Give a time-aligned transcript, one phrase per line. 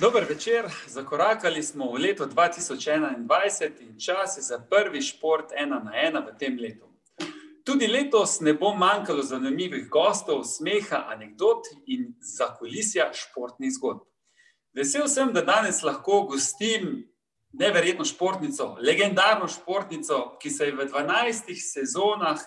[0.00, 5.92] Dober večer, zakorakali smo v leto 2021 in čas je za prvi šport ena na
[5.94, 6.84] ena v tem letu.
[7.64, 14.04] Tudi letos ne bo manjkalo zanimivih gostov, smeha, anegdot in zakulisja športnih zgodb.
[14.76, 17.08] Vesel sem, da danes lahko gostim
[17.52, 22.44] neverjetno športnico, legendarno športnico, ki se je v 12 sezonah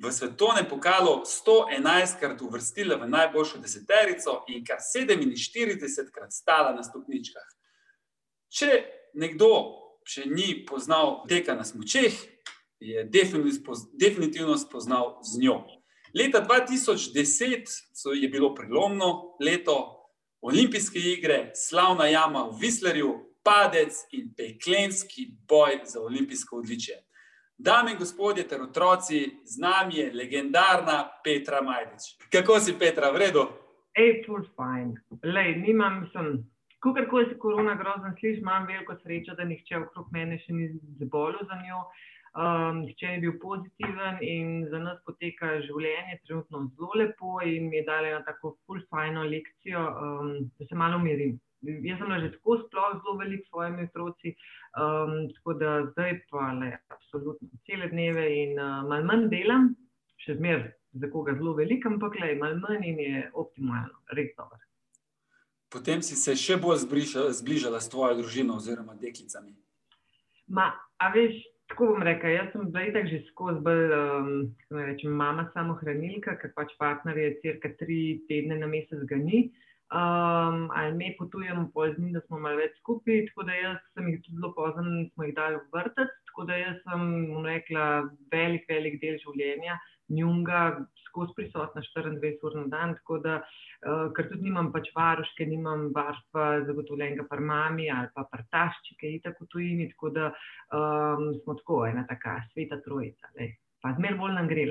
[0.00, 7.44] v svetovnem pokalu 111krat uvrstila v najboljšo deseterico in kar 47krat stala na stopničkah.
[8.48, 8.70] Če
[9.14, 9.50] nekdo
[10.08, 12.16] še ni poznal teka na smučeh,
[12.80, 13.04] je
[13.92, 15.60] definitivno spoznal z njo.
[16.16, 17.68] Leta 2010
[18.16, 20.00] je bilo prelomno leto,
[20.40, 23.12] olimpijske igre, slavna jama v Vislerju,
[23.44, 26.96] padec in peklenski boj za olimpijsko odličje.
[27.62, 32.16] Dame in gospodje ter otroci, z nami je legendarna Petra Majdič.
[32.32, 33.42] Kako si, Petra, v redu?
[34.24, 34.96] Full fine.
[35.20, 36.40] Lej, nimam, sem,
[36.80, 40.70] kakorkoli se korona grozno sliši, imam veliko srečo, da nihče okrog mene še ni
[41.02, 41.82] zbolel za njo.
[42.30, 47.82] Um, nihče je bil pozitiven in za nas poteka življenje trenutno zelo lepo in mi
[47.82, 51.36] je dala eno tako full fine lekcijo, um, da se malo umirim.
[51.60, 54.32] Jaz sem že tako sploh zelo velik s svojimi otroci,
[54.80, 59.74] um, tako da zdaj pa le, absolutno, cele dneve in uh, malo manj delam,
[60.24, 60.72] še zmeraj
[61.02, 64.60] za koga zelo velik, ampak le, malo manj in je optimalno, res dobro.
[65.70, 69.52] Potem si se še bolj zbližala, zbližala s tvojo družino oziroma deklicami.
[70.48, 71.36] Ma, a veš,
[71.70, 74.30] tako bom rekla, jaz sem zdaj tako že skozi bolj, um,
[74.80, 79.50] rečem, mama samohranilka, ker pač partner je cirka tri tedne na mesec ga ni
[79.90, 83.24] um, ali mi potujemo pozni, da smo malo več skupaj.
[83.30, 86.12] Tako da jaz sem jih tudi zelo pozorn, smo jih dali v vrtec.
[86.30, 87.06] Tako da jaz sem
[87.46, 87.86] rekla,
[88.32, 89.78] velik, velik del življenja,
[90.14, 90.60] njunga,
[91.08, 92.94] skozi prisotna 24 ur na dan.
[93.00, 98.26] Tako da, uh, ker tudi nimam pač varuške, nimam varstva zagotovljenega par mami ali pa
[98.30, 99.88] par taščike, itak v tujini.
[99.94, 103.34] Tako da um, smo tako ena taka sveta trojica.
[103.38, 103.56] Lej.
[103.80, 104.66] Pa zmer bolj nam gre,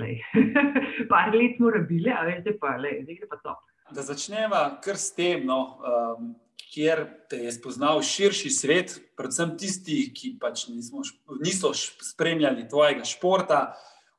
[1.12, 4.79] par let smo rabili, a veš, zdaj pa, lej, zdaj gre pa top da začneva
[4.83, 6.33] kar s tem, no, um,
[6.73, 11.01] kjer te je spoznal širši svet, predvsem tisti, ki pač nismo,
[11.41, 13.61] niso spremljali tvojega športa,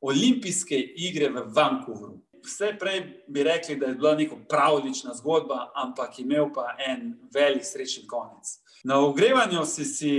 [0.01, 2.19] olimpijske igre v Vancouvru.
[2.41, 7.65] Vse prej bi rekli, da je bila neka pravlična zgodba, ampak imel pa en velik
[7.65, 8.57] srečen konec.
[8.85, 10.15] Na ogrevanju si si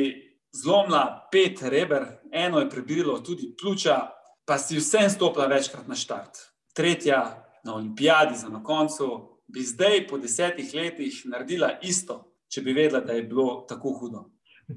[0.54, 3.98] zlomila pet reber, eno je prebilo tudi pljuča,
[4.46, 6.38] pa si vsem stopila večkrat na štart.
[6.74, 7.24] Tretja
[7.64, 13.04] na olimpijadi, za na koncu, bi zdaj, po desetih letih, naredila isto, če bi vedela,
[13.06, 14.26] da je bilo tako hudo?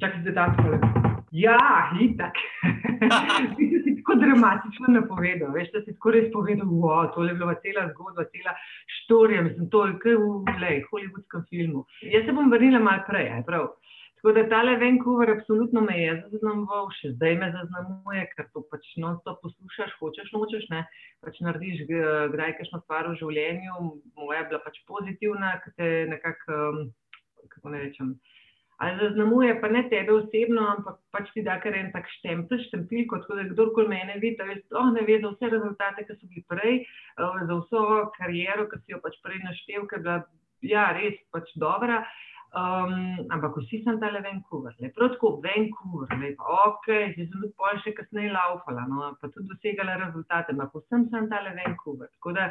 [0.00, 0.78] Čakaj, da tam skoro.
[1.34, 1.58] Ja,
[2.02, 2.38] itak.
[3.56, 7.54] Ti si tako dramatično napovedal, veš, da si tako res povedal, wow, to je bila
[7.62, 8.54] cela zgodba, cela
[8.98, 10.28] štorija, mislim, to je kaj v
[10.90, 11.84] hollywoodskem filmu.
[12.12, 13.72] Jaz se bom vrnila malo prej, prav.
[14.24, 18.86] Tako da tale Vancouver absolutno me je zaznamoval, še zdaj me zaznamuje, ker to pač
[19.02, 20.80] non-stop poslušaš, hočeš, nočeš, ne,
[21.20, 21.82] pač narediš
[22.32, 23.82] kdaj kakšno stvar v življenju,
[24.16, 26.62] moja je bila pač pozitivna, ki te nekako,
[27.52, 28.16] kako ne rečem,
[28.80, 33.20] ali zaznamuje, pa ne tebe osebno, ampak pač ti da kar en tak štempel, štempilko,
[33.26, 36.32] tako da kdorkoli mene vidi, da veš, oh, ne ve za vse rezultate, ki so
[36.32, 36.80] bili prej,
[37.20, 37.86] za vso
[38.16, 40.22] kariero, ki si jo pač prej naštel, ker je bila,
[40.64, 42.06] ja, res pač dobra.
[42.54, 47.31] Um, ampak vsi sem dal Vancouver, le prav tako Vancouver, le pa ok, zdaj sem
[47.32, 52.12] tudi pol še kasneje laufala, no, pa tudi dosegala rezultate, ampak vsem sem dal Vancouver.
[52.14, 52.44] Tako da,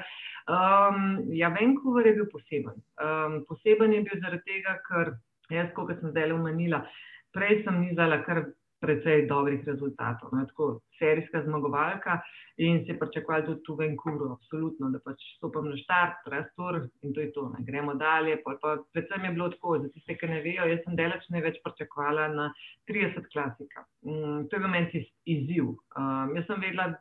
[0.52, 2.84] um, ja, Vancouver je bil poseben.
[3.00, 5.13] Um, poseben je bil zaradi tega, ker
[5.56, 6.84] jaz, kot sem zdaj omenila,
[7.31, 8.44] prej sem nizala kar
[8.83, 10.33] precej dobrih rezultatov.
[10.35, 10.67] No, tako
[10.99, 12.19] serijska zmagovalka
[12.57, 17.16] in se pričakovali tudi tu v Vancouvru, absolutno, da pač stopim na štart, rastur in
[17.16, 17.47] to je to.
[17.55, 17.63] Ne.
[17.69, 18.38] Gremo dalje.
[18.44, 21.63] Pa, pa, predvsem je bilo tako, za tiste, ki ne vejo, jaz sem delač največ
[21.65, 22.51] pričakovala na
[22.91, 23.88] 30 klasika.
[24.03, 25.74] Um, to je v meni izziv.
[25.97, 26.91] Um, jaz sem vedela,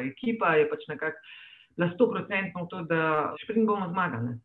[0.00, 1.30] je ekipa je pač nekako
[1.76, 4.36] bila 100% v to, da šprint bomo zmagali.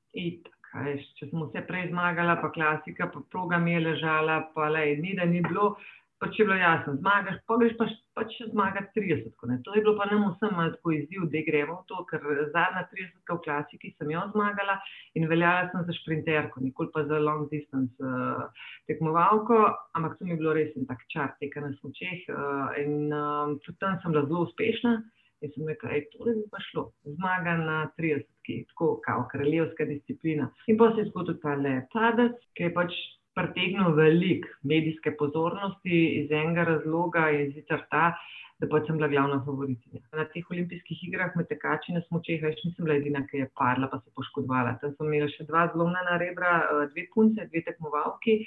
[0.71, 4.95] Kaj, če smo vse prej zmagali, pa klasika, pa proga mi je ležala, pa le,
[4.99, 5.75] ni da ni bilo,
[6.19, 9.33] pač je bilo jasno, zmagaš, pa greš pa pač zmagati 30.
[9.49, 9.57] Ne.
[9.65, 12.23] To je bilo pa nam vsem malo tako izziv, da gremo v to, ker
[12.53, 13.33] zadnja 30.
[13.33, 14.77] v klasiki sem jo zmagala
[15.19, 18.47] in veljala sem za šprinterko, nikoli pa za long distance uh,
[18.87, 19.59] tekmovalko,
[19.99, 23.59] ampak to mi je bilo res en tak čar teka na smočeh uh, in um,
[23.65, 24.95] tudi tam sem bila zelo uspešna
[25.43, 26.87] in sem rekla, ej, to je pa šlo,
[27.17, 28.23] zmaga na 30.
[28.71, 30.47] Tako, kao kraljevska disciplina.
[30.69, 32.93] In pa se je zgodil ta le padec, ki je pač
[33.35, 38.13] pritegnil veliko medijske pozornosti iz enega razloga in sicer ta,
[38.59, 39.99] da pač sem bila glavna favoritinja.
[40.15, 43.89] Na teh olimpijskih igrah med tekači na smočeh več nisem bila edina, ki je padla,
[43.91, 44.77] pa se poškodovala.
[44.81, 48.37] Tam sem imela še dva zlomljena rebra, eh, dve punce, dve tekmovalki,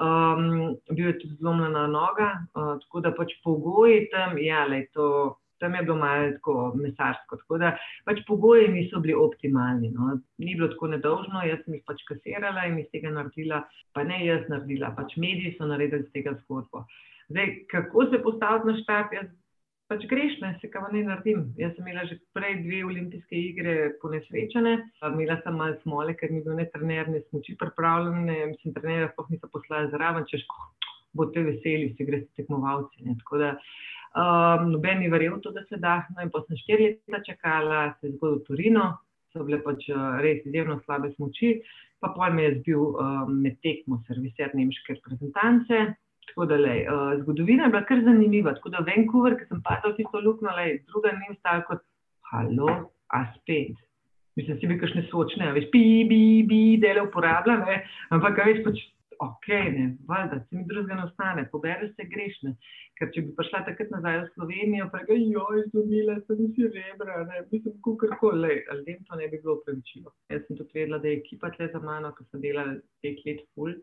[0.00, 0.46] um,
[0.88, 5.10] bil je tudi zlomljena noga, uh, tako da pač pogoji tam, ja, le to.
[5.58, 7.72] Tam je bilo malo tako mesarsko, tako da
[8.06, 9.90] pač pogoji niso bili optimalni.
[9.94, 10.14] No.
[10.38, 13.64] Ni bilo tako nedolžno, jaz sem jih pač kasirala in iz tega naredila,
[13.96, 16.86] pa ne jaz naredila, pač mediji so naredili z tega zgodbo.
[17.28, 19.28] Zdaj, kako se postaviti na štart, jaz
[19.88, 21.46] pač grešne, se kam ne naredim.
[21.60, 24.74] Jaz sem imela že prej dve olimpijske igre ponesrečene,
[25.08, 29.30] imela sem malo smole, ker ni bil ne trener, ne smoči pripravljene, mislim, trenerja sploh
[29.32, 30.44] niso poslali zraven, češ,
[31.16, 33.04] bote veseli, se greste tekmovalci.
[33.06, 33.16] Ne.
[33.22, 33.54] Tako da,
[34.18, 36.00] Um, noben ni verjel, to, da se da.
[36.14, 38.86] No, in pa sem štiri leta čakala, se je zgodilo Torino,
[39.30, 41.52] so bile pač eh, res izjemno slabe smoči,
[42.02, 45.84] pa pojem je zbil um, med tekmo serviser nemške reprezentance.
[46.28, 48.56] Tako da, lej, uh, zgodovina je bila kar zanimiva.
[48.58, 50.56] Tako da, Vancouver, ki sem padal tisto luknjo,
[50.90, 51.84] druga ni stala kot
[52.32, 52.74] halo,
[53.14, 53.78] a spet.
[54.38, 57.64] Mislim, si bi kakšne sočne, veš, pi, bi, bi, dele uporabljam,
[58.14, 58.82] ampak veš, pač
[59.20, 62.54] ok, ne, valjda, se mi drugega ne ostane, pobere se grešne.
[62.98, 67.44] Ker če bi prišla takrat nazaj v Slovenijo, rečem, joj, izumila sem si rebra, ne,
[67.52, 70.14] mislim, kukorkoli, ali vem, to ne bi bilo upravičilo.
[70.34, 73.46] Jaz sem tudi vedela, da je ekipa tle za mano, ko sem delala pet let
[73.54, 73.74] full.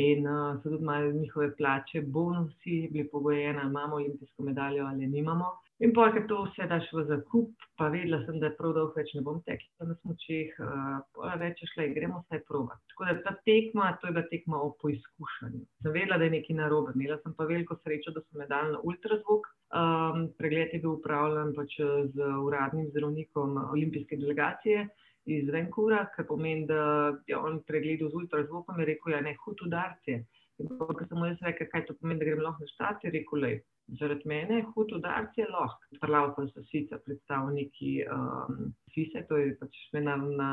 [0.00, 5.06] In uh, so tudi malo njihove plače, bonusi, bili pogojeni, ali imamo olimpijsko medaljo ali
[5.06, 5.52] nimamo.
[5.82, 8.94] In pa, ker to vse daš v zakup, pa vedela sem, da je prav dolgo
[8.94, 12.76] več ne bom tekla na smočih, uh, pa rečeš, le, gremo vsaj prova.
[12.92, 15.64] Tako da ta tekma, to je bila tekma o poizkušanju.
[15.82, 18.76] Sem vedela, da je nekaj narobe, imela sem pa veliko srečo, da so me dali
[18.76, 19.48] na ultrazvuk.
[19.72, 21.74] Um, pregled je bil upravljen pač
[22.14, 24.86] z uradnim zdravnikom olimpijske delegacije
[25.24, 29.42] iz Vancouvra, kar pomeni, da je on pregledal z ultrazvokom in rekel, da ja, je
[29.44, 30.22] hud udarce.
[30.68, 33.40] Ko sem mu jaz rekel, kaj to pomeni, da grem lahko na štart, je rekel,
[33.44, 33.52] le,
[34.00, 36.00] zaradi mene je hud udarc je lahko.
[36.02, 40.50] Prlav pa so sicer predstavniki um, FISE, to je pač mednarodna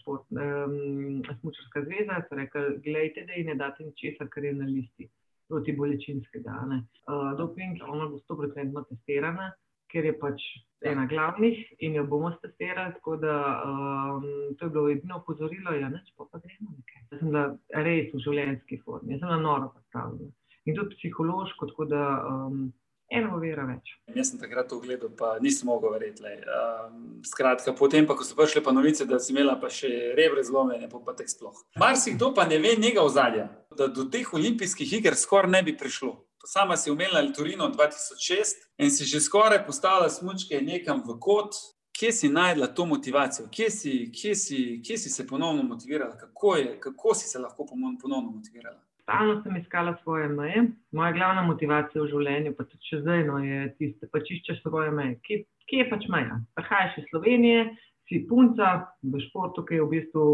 [0.00, 4.68] šport, um, smučarska zveza, so rekli, gledajte, da ji ne date ničesar, kar je na
[4.70, 5.08] listi
[5.50, 6.60] proti bolečinskega.
[6.70, 9.50] Uh, doping, ona bo 100% testirana
[9.92, 10.44] ker je pač
[10.86, 12.94] ena glavnih in jo bomo testirali.
[12.98, 14.26] Tako da um,
[14.58, 17.06] to je bilo edino opozorilo, da ja, pa, pa gremo nekaj.
[17.10, 17.46] Jaz sem bila
[17.86, 20.32] res v življenjski formi, jaz sem bila noro postavljena
[20.68, 21.66] in tudi psihološko.
[21.72, 22.68] Tako da um,
[23.10, 23.92] eno vera več.
[24.14, 26.22] Jaz sem takrat to gledal, pa nisem mogel verjeti.
[26.46, 30.44] Um, skratka, potem, pa, ko so prišle pa novice, da si imela pa še rebre
[30.46, 31.64] zlomljene, pa, pa tek sploh.
[31.80, 36.14] Marsikdo pa ne ve njega ozadja, da do teh olimpijskih iger skoraj ne bi prišlo.
[36.44, 41.52] Sama si umela Torino 2006 in si že skoraj postala smočke nekam v kot.
[41.92, 46.56] Kje si najdla to motivacijo, kje si, kje si, kje si se ponovno motivirala, kako,
[46.56, 48.80] je, kako si se lahko ponovno motivirala?
[49.02, 50.62] Stalno sem iskala svoje meje.
[50.92, 54.62] Moja glavna motivacija v življenju, pa tudi če zdaj, no, je tiste, da pač iščeš
[54.62, 55.18] svoje meje.
[55.26, 55.38] Kje,
[55.68, 56.40] kje je pač meja?
[56.56, 57.68] Prihajaš iz Slovenije,
[58.08, 58.72] si punca
[59.02, 60.26] v športu, ki je v bistvu,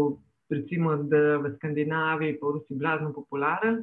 [0.53, 3.81] recimo, v Skandinaviji, pa v Rusiji, blazno popularen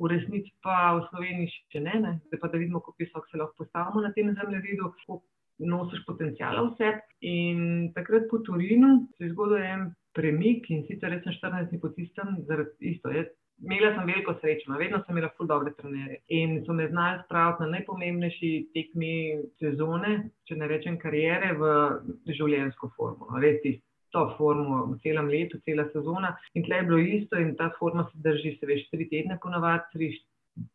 [0.00, 1.96] v resnici pa v Sloveniji še ne.
[2.00, 2.12] ne.
[2.28, 5.20] Zdaj pa da vidimo, kako visoko se lahko postavimo na tem zemljevidu, kako
[5.60, 6.94] nosiš potencijala vse.
[7.28, 11.80] In takrat po Turinu se je zgodil en premik in sicer res sem 14 dni
[11.82, 13.12] po tistem, zaradi isto.
[13.12, 13.28] Jaz,
[13.60, 17.60] Imela sem veliko srečo, vedno sem imela ful dobre trenere in so me znali spraviti
[17.60, 19.10] na najpomembnejši tekmi
[19.60, 20.14] sezone,
[20.48, 21.74] če ne rečem karijere, v
[22.38, 23.28] življenjsko formo.
[23.28, 26.34] No, res tisto to formo v celem letu, cela sezona.
[26.54, 29.86] In tle je bilo isto, in ta forma se drži, se veš, tri tedne, ponovadi,
[29.92, 30.10] tri,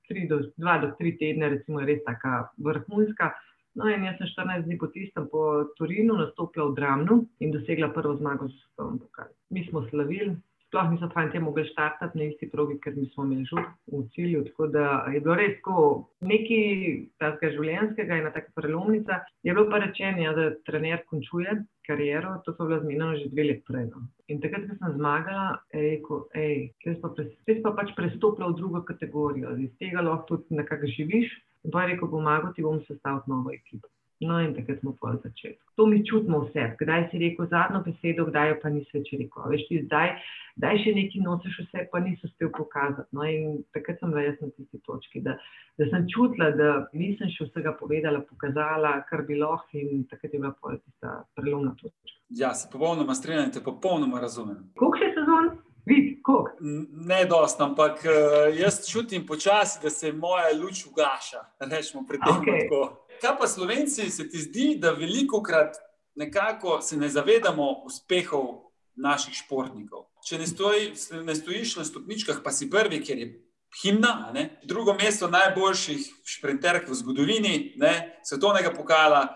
[0.10, 3.34] tri do, dva do tri tedne, recimo, je res tako vrhunska.
[3.76, 7.92] No, in jaz sem 14 dni po tistem, po Turinu, nastopila v Dramnu in dosegla
[7.92, 9.34] prvo zmago za svetovni pokal.
[9.52, 10.38] Mi smo slavili,
[10.76, 14.42] sploh niso fanti mogli štartati na isti progi, ker mi smo imeli žur v cilju.
[14.50, 15.78] Tako da je bilo res tako
[16.20, 16.66] nekaj
[17.24, 19.22] takega življenjskega, ena taka prelomnica.
[19.48, 21.56] Je bilo pa rečeno, ja, da trener končuje
[21.88, 23.88] kariero, to so bila zmenjena že dve let prej.
[23.94, 24.04] No.
[24.28, 26.56] In takrat, ko sem zmagala, je rekel, hej,
[27.48, 31.32] res pa pač prestopila v drugo kategorijo, iz tega lahko tudi nekako živiš.
[31.64, 33.88] In pa je rekel, pomagal ti bom sestaviti novo ekipo.
[34.20, 35.58] No, in takrat smo pa začeli.
[35.76, 39.50] To mi čutimo vse, kdaj si rekel zadnjo besedo, kdaj pa nisi več rekel.
[39.52, 40.14] Veš, ti zdaj,
[40.56, 43.12] zdaj še nekaj nosiš, vse pa nisi uspel pokazati.
[43.12, 45.36] No, in takrat sem bila jaz na tisti točki, da,
[45.76, 50.40] da sem čutila, da nisem še vsega povedala, pokazala, kar bi lahko, in takrat je
[50.40, 52.16] bila pa tista prelomna točka.
[52.40, 54.64] Ja, se popolnoma strinjam, te popolnoma razumem.
[54.80, 55.56] Koliko še sezon?
[55.86, 56.16] Vid,
[57.06, 61.44] ne, dost, ampak uh, jaz čutim počasi, da se moja luč ugaša.
[61.60, 62.64] Rečemo, predtem okay.
[62.64, 63.05] tako.
[63.22, 65.76] Kaj pa slovenci, se ti zdi, da veliko krat
[66.16, 70.08] nekako se ne zavedamo uspehov naših športnikov?
[70.28, 70.94] Če ne, stoji,
[71.24, 73.30] ne stojiš na stopničkah, pa si prvi, ker je
[73.82, 74.50] himna, ne?
[74.64, 78.20] drugo mesto najboljših šprinterk v zgodovini ne?
[78.24, 79.28] svetovnega pokala,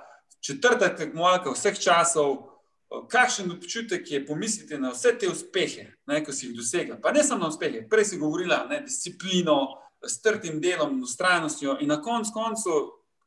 [0.42, 2.46] četrta tekmovalka vseh časov.
[2.90, 6.96] Kakšen občutek je pomisliti na vse te uspehe, ne, ko si jih dosegla?
[6.98, 9.60] Pa ne samo na uspehe, prej si govorila o disciplino,
[10.02, 12.72] s trdim delom, ustrajnostjo in na koncu, koncu,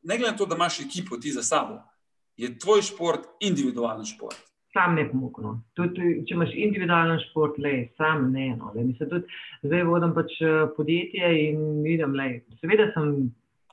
[0.02, 1.80] ne glede na to, da imaš ekipo ti za sabo,
[2.36, 5.52] je tvoj šport individualen šport sam ne pomogno.
[5.76, 8.52] Tudi, če imaš individualen šport, le, sam ne.
[8.56, 8.86] No, le.
[8.88, 12.30] Mislim, tudi, zdaj vodim pač eh, podjetje in vidim, le.
[12.62, 13.12] seveda sem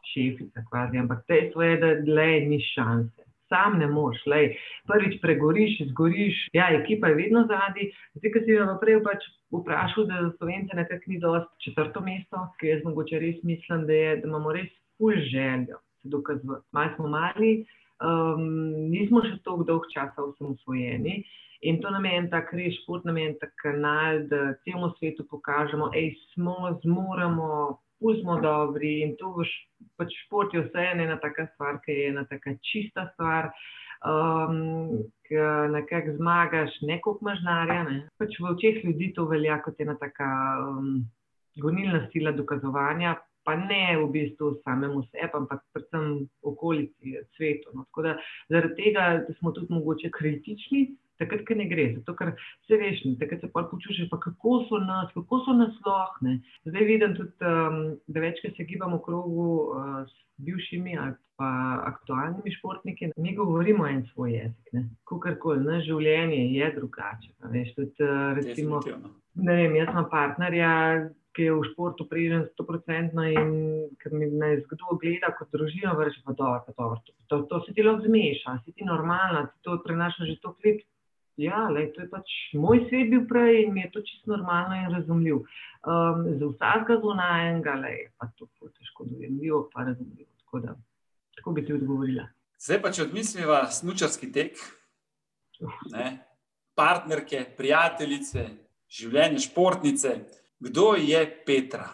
[0.09, 3.27] šefica, kvazi, ampak dejstvo je, da le ni šanse.
[3.49, 4.41] Sam ne moš, le.
[4.89, 6.43] prvič pregoriš, izgoriš.
[6.53, 7.89] Ja, ekipa je vedno zadnji.
[8.19, 12.43] Zdaj, ki si jo naprej pač vprašal, da za Slovence nekako ni dosto četrto mesto,
[12.59, 14.69] ki jaz mogoče res mislim, da, je, da imamo res
[14.99, 16.65] ful željo dokazovati.
[16.71, 17.51] Malo smo mali,
[18.03, 18.47] um,
[18.91, 21.23] nismo še tako dolg časa osamosvojeni.
[21.61, 24.93] In to nam je en tak res šport, nam je en tak kanal, da celemu
[24.95, 29.01] svetu pokažemo, da smo, zmoremo, pustimo dobri.
[29.03, 29.47] In to v
[29.99, 33.51] pač šport je vse ena taka stvar, ki je ena taka čista stvar.
[33.99, 35.03] Um,
[35.69, 37.83] Nekako zmagaš, neko mažnarja.
[37.85, 37.97] Ne.
[38.17, 40.29] Pač v očeh ljudi to velja kot ena taka
[40.63, 41.03] um,
[41.59, 43.17] gonilna sila dokazovanja,
[43.49, 47.73] pa ne v bistvu samemu sebi, ampak predvsem okolici, svetu.
[47.73, 47.87] No.
[48.05, 48.13] Da,
[48.53, 49.05] zaradi tega
[49.39, 50.83] smo tudi mogoče kritični,
[51.17, 51.87] takrat, ko ne gre.
[51.97, 52.35] Zato, ker
[52.69, 56.37] se veš, takrat se pa počutiš, kako so nas, kako so nas lahne.
[56.69, 60.13] Zdaj vidim tudi, um, da večkrat se gibamo v krogu uh, s
[60.45, 61.49] bivšimi ali pa
[61.89, 63.11] aktualnimi športniki.
[63.17, 67.33] Mi govorimo en svoj jezik, kakorkoli, naše življenje je drugače.
[67.55, 68.83] Veš, tudi, uh, recimo,
[69.33, 70.75] ne vem, jaz imam partnerja
[71.35, 73.49] ki je v športu prežen 100% in
[74.01, 77.01] ker mi ne zgodi gleda kot družina, reče pa dobro, pa dobro.
[77.05, 80.55] To, to, to se ti lahko zmeša, si ti normalna, ti to prenašaš že to
[80.65, 80.81] let.
[81.39, 84.75] Ja, lej, to je pač moj svet bil prej in mi je to čisto normalno
[84.75, 85.37] in razumljiv.
[85.87, 90.27] Um, za vsakega zunajnega je pa to težko dojemljivo, pa razumljivo.
[90.43, 90.75] Tako, da,
[91.37, 92.25] tako bi ti odgovorila.
[92.59, 94.59] Zdaj pa, če odmisliva snučarski tek,
[95.93, 96.09] ne,
[96.75, 98.43] partnerke, prijateljice,
[98.91, 100.17] življenje športnice,
[100.59, 101.87] Kdo je Petra?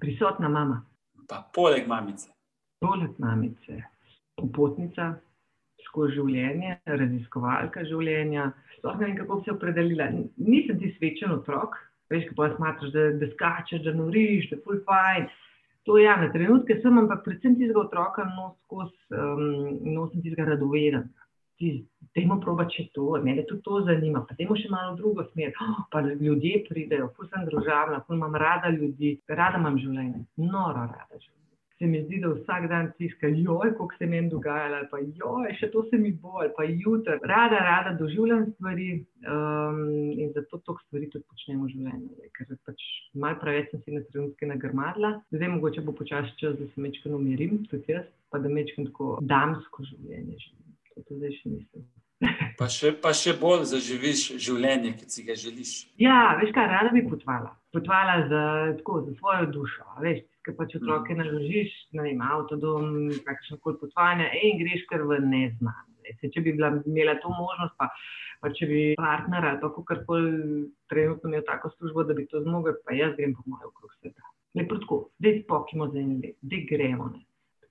[0.00, 0.82] Prisotna mama.
[1.28, 2.32] Pa poleg mamice.
[2.82, 3.78] Poleg mamice,
[4.34, 5.12] popotnica
[5.86, 8.48] skozi življenje, raziskovalka življenja.
[8.78, 10.08] Sploh ne vem, kako bi se opredelila.
[10.42, 11.78] Nisem ti svečen otrok,
[12.10, 15.30] veš, kako smatraš, da, da skačeš, da noriš, da je full fine.
[15.86, 19.46] To je ja, na trenutke sem, ampak predvsem tistega otroka nosim um,
[19.94, 21.06] nos tistega radovednega
[22.12, 25.52] da jim proba, če to, mene tudi to zanima, pa temu še malo drugo smer.
[25.64, 30.88] Oh, pa ljudje pridejo, ful sem družabna, ful imam rada ljudi, rada imam življenje, noro
[30.90, 31.38] rada življenje.
[31.82, 35.48] Se mi zdi, da vsak dan tiska, joj, kako se meni dogaja, ali pa joj,
[35.58, 37.16] še to se mi bo, ali pa jutri.
[37.26, 38.86] Rada, rada doživljam stvari
[39.26, 39.80] um,
[40.14, 42.30] in zato to stvari tudi počnemo v življenju.
[42.38, 42.86] Ker pač
[43.18, 47.18] malo preveč sem si na trenutke nagrmadla, zdaj mogoče bo počasi čas, da se mečkano
[47.18, 51.90] umirim, tudi jaz, pa da mečkano tako damsko življenje živim to zdaj še nisem.
[52.58, 55.70] Pa še, pa še bolj zaživiš življenje, ki si ga želiš.
[55.98, 57.50] Ja, veš kaj, rada bi potvala.
[57.74, 58.42] Potvala za,
[58.78, 59.86] tako, za svojo dušo.
[60.04, 61.18] Veš, ker pač otroke mm.
[61.18, 65.88] naložiš, ne vem, avtodom, kakšno koli potovanje, in greš kar v neznano.
[66.22, 67.88] Če bi bila, imela to možnost, pa,
[68.42, 72.76] pa če bi partner ali tako karkoli trenutno imel tako službo, da bi to zmogel,
[72.84, 74.32] pa jaz grem po mojem okrog sveta.
[74.58, 77.08] Lepo tako, zdaj spokimo za en let, zdaj gremo.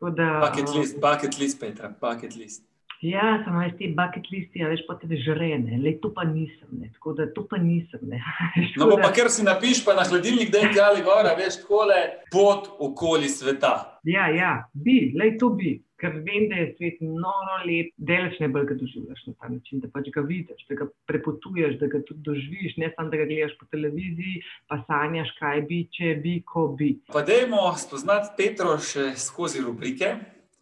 [0.01, 2.70] Da, bucket list, bucket list, Petra, bucket list.
[3.01, 6.67] Ja, samo jaz ti bucket listi, a veš pa te žrene, le to pa nisem,
[6.77, 6.91] ne.
[6.93, 7.99] tako da to pa nisem.
[8.77, 11.97] no, pa ker si napiš, pa na hladilnik, da je kali gora, veš, takole
[12.31, 13.71] pot okoli sveta.
[14.05, 18.49] Ja, ja, bi, le to bi, ker vem, da je svet noro lep, delaš ne
[18.53, 22.03] bolj ga doživljaš na ta način, da pač ga vidiš, da ga prepotuješ, da ga
[22.05, 26.35] tudi doživiš, ne samo da ga gledaš po televiziji, pa sanjaš, kaj bi, če bi,
[26.45, 26.91] ko bi.
[27.09, 30.13] Pa dajmo spoznati Petro še skozi rubrike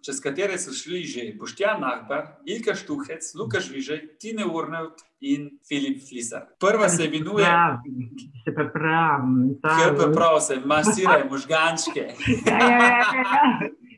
[0.06, 6.02] čez katere so šli že Boštjan Nahbar, Ilka Štuhec, Luka Žvižej, Tine Urnevt in Filip
[6.10, 6.48] Flisar.
[6.60, 7.46] Prva se imenuje:
[8.44, 9.56] Se pravi,
[9.98, 12.14] da prav, se masirajo možgančke.
[12.46, 13.00] Ja, ja,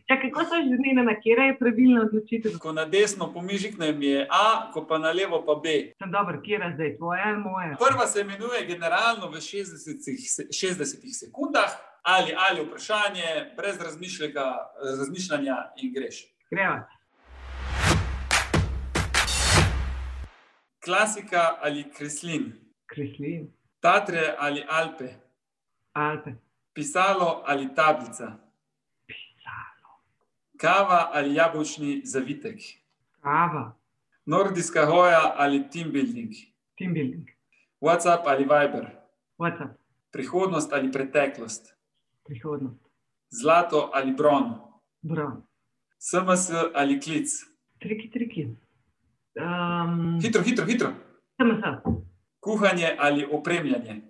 [0.10, 2.58] ja, kako so že zmene, na kje je pravilno odločitev?
[2.60, 5.94] Ko na desno pomižiknem je A, ko pa na levo pa B.
[5.98, 7.78] Sem dober, kje je zdaj, tvoja ali moja?
[7.80, 13.78] Prva se imenuje generalno v 60, 60 sekundah ali, ali vprašanje, brez
[14.98, 16.34] razmišljanja in greš.
[16.50, 16.84] Gremo.
[20.86, 22.54] Klasika ali kreslin?
[22.86, 23.54] Kreslin.
[23.80, 25.14] Tatre ali Alpe?
[25.94, 26.32] Alpe.
[26.74, 28.32] Pisalo ali tablica?
[29.08, 30.02] Pisalo.
[30.58, 32.60] Kava ali jabolčni zavitek?
[33.22, 33.76] Kava.
[34.26, 36.34] Nordijska hoja ali team building?
[36.78, 37.30] Team building.
[37.82, 38.90] WhatsApp ali Viber?
[39.38, 39.74] WhatsApp.
[40.12, 41.81] Prihodnost ali preteklost?
[42.26, 42.80] Prihodnost.
[43.42, 44.54] Zlato ali bron,
[45.02, 45.44] Bron.
[46.00, 47.30] SMS ali klic.
[47.80, 48.44] Triki, triki.
[49.36, 50.90] Um, Hitro, hitro, hitro.
[51.38, 51.64] SMS.
[52.40, 54.02] Kuhanje ali opremljanje,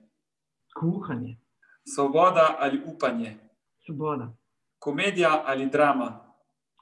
[0.79, 1.37] Kuhanje.
[1.85, 3.35] svoboda ali upanje,
[3.85, 4.33] Svoboda.
[4.79, 6.33] komedija ali drama,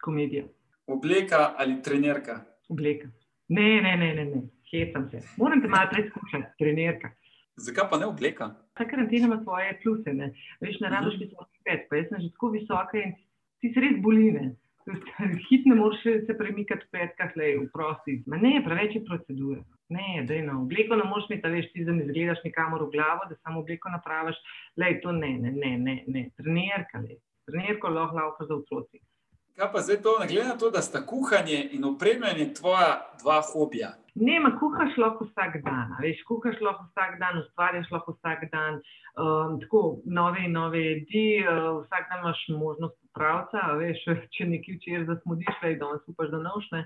[0.02, 0.44] Komedija.
[0.88, 2.46] obleka ali trenerka.
[2.70, 3.08] Obleka.
[3.48, 4.42] Ne, ne, ne, ne, ne.
[4.72, 5.20] hecam se.
[5.38, 7.12] Moram te malo preizkušati, trenerka.
[7.58, 8.56] Zakaj pa ne obleka?
[8.80, 10.14] Ta karantena ima svoje pluse.
[10.16, 10.32] Ne?
[10.64, 13.12] Veš, ne rabiš visokih pet, pa jaz sem že tako visoka in
[13.60, 14.32] ti se res boli.
[14.32, 14.54] Ne?
[14.86, 15.06] To jest,
[15.50, 18.22] Hit ne moreš se premikati v petkah, le v prosti.
[18.26, 19.62] Ma ne, preveč je procedura.
[19.90, 22.88] Ne, da je na obleko ne moreš imeti, a veš, ti za ne zgledaš nikamor
[22.88, 24.40] v glavo, da samo obleko napraviš.
[24.78, 26.24] Le, to ne, ne, ne, ne, ne.
[26.38, 27.20] trenerka, le.
[27.50, 29.02] Trenerko lahko lauka za otroci.
[29.60, 33.42] Kaj pa zdaj to, ne glede na to, da sta kuhanje in opremljanje tvoja dva
[33.52, 33.90] hobija?
[34.16, 38.80] Ne, ma kuhaš lahko vsak dan, veš, kuhaš lahko vsak dan, ustvarjaš lahko vsak dan,
[39.20, 44.50] um, tako nove in nove jedi, uh, vsak dan imaš možnost popravca, a veš, če
[44.54, 46.84] nekaj včeraj zasmudiš, le danes upaš, da nošne.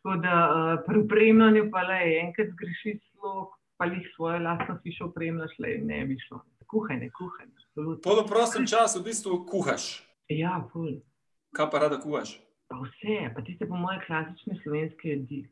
[0.00, 5.12] Tako da uh, pri upremljanju pa le enkrat zgrešiš slog, pa jih svojo lastno hišo
[5.12, 6.40] opremljaš, le ne bi šlo.
[6.72, 8.00] Kuhanje, kuhanje, absolutno.
[8.08, 9.98] Po prostem času v bistvu kuhaš.
[10.32, 11.02] Ja, ful.
[11.54, 12.34] Kaj pa rada kuhaš?
[12.68, 15.44] Pa vse, pa tiste po moje klasične slovenske jedi.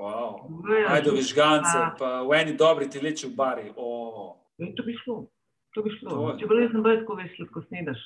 [0.00, 0.48] Wow.
[0.88, 1.94] Ajde, žgance, Ja.
[1.98, 3.68] pa v eni dobri ti leči v bari.
[3.76, 4.36] Oh.
[4.76, 5.28] To bi šlo.
[5.74, 6.10] To bi šlo.
[6.10, 6.38] To.
[6.40, 8.00] Če bolj sem bolj tako veš, sladko snedaš,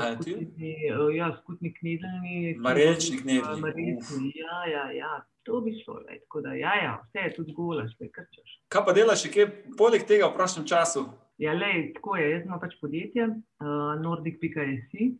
[0.00, 0.32] A je ti?
[0.32, 0.72] skutni,
[1.16, 2.56] ja, skutni knedeljni.
[2.60, 5.12] Marelični knedlji, Marelični, ja, ja, ja,
[5.42, 6.00] to bi šlo.
[6.08, 6.20] Lej.
[6.20, 8.58] Tako da, ja, ja, vse je tudi golaš, te krčaš.
[8.68, 11.06] Kaj pa delaš še kaj poleg tega v prošlem času?
[11.38, 15.12] Ja, lej, tako je, jaz imam pač podjetje, uh, nordic.js, uh,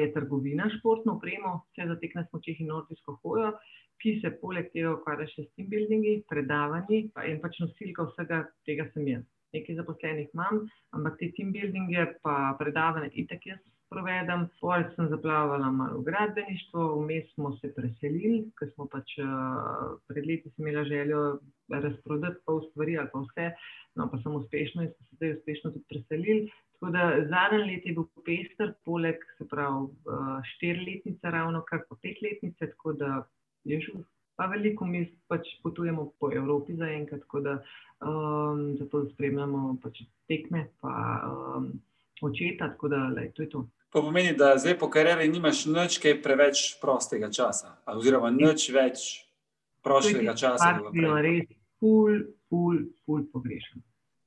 [0.00, 3.52] je trgovina športno opremo, vse za tek na smočeh in nordijsko hojo,
[4.02, 8.44] ki se poleg tega ukvarja še s team buildingi, predavanji pa- in pač nosilka vsega
[8.66, 9.24] tega sem jaz.
[9.54, 14.46] Nekaj zaposlenih imam, ampak te team buildinge pa predavanje itak jaz provedem.
[14.60, 20.26] Pol sem zaplavala malo v gradbeništvo, vmes smo se preselili, ker smo pač uh, pred
[20.28, 21.38] leti imela željo
[21.72, 23.50] razprodati pol stvari ali pa vse,
[23.96, 26.40] no pa sem uspešno in smo se zdaj uspešno tudi preselili.
[26.78, 29.88] Tako da zadnji let je bil pester, poleg se pravi
[30.52, 33.24] štiriletnice, ravno kar pa petletnice, tako da
[33.64, 34.04] je žur.
[34.38, 40.68] Pa veliko mi pač potujemo po Evropi zaenkrat, tako da um, zato spremljamo pač tekme,
[40.80, 40.92] pa
[41.26, 41.72] um,
[42.22, 43.64] očeta, tako da lej, to je to.
[43.90, 49.08] To pomeni, da zdaj po karieri nimaš nič kaj preveč prostega časa, oziroma nič več
[49.82, 50.76] prostega časa.
[50.94, 53.82] Jo res ful, ful, ful pogrešam.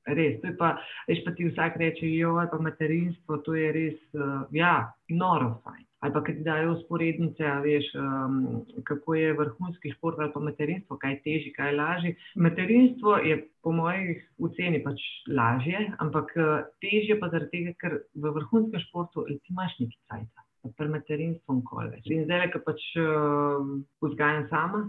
[0.06, 0.74] Res, to je pa,
[1.06, 5.52] veš pa ti vsak reče, jo, ali pa materinstvo, to je res, uh, ja, noro
[5.62, 5.84] fajn.
[6.02, 8.40] Ali pa, ki ti dajo usporednice, veš, um,
[8.88, 12.14] kako je vrhunski šport ali pa materinstvo, kaj je težje, kaj je lažje.
[12.34, 18.34] Materinstvo je po mojih oceni pač lažje, ampak uh, težje pa zaradi tega, ker v
[18.40, 20.48] vrhunskem športu ti imaš neki cajt.
[20.62, 22.08] Pri materinstvu nikoli več.
[22.14, 23.62] In zdaj, ko pač uh,
[24.04, 24.82] vzgajam sama,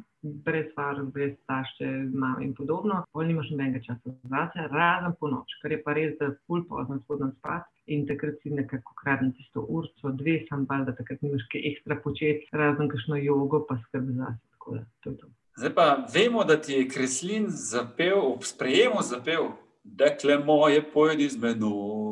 [0.46, 5.58] brez var, brez tašče, mame in podobno, pol nimaš nobenega časa zase, razen po noč,
[5.62, 9.66] kar je pa res, da ful pozno hodim spat in takrat si nekako kradem tisto
[9.66, 14.14] urco, dve sam bal, da takrat nimaš kaj ekstra početi, razen kakšno jogo, pa skrb
[14.20, 14.40] zase.
[14.56, 15.34] Tako da, to je to.
[15.58, 19.52] Zdaj pa vemo, da ti je Kreslin zapel, ob sprejemu zapel,
[19.84, 22.03] dekle moje, pojdi z menoj.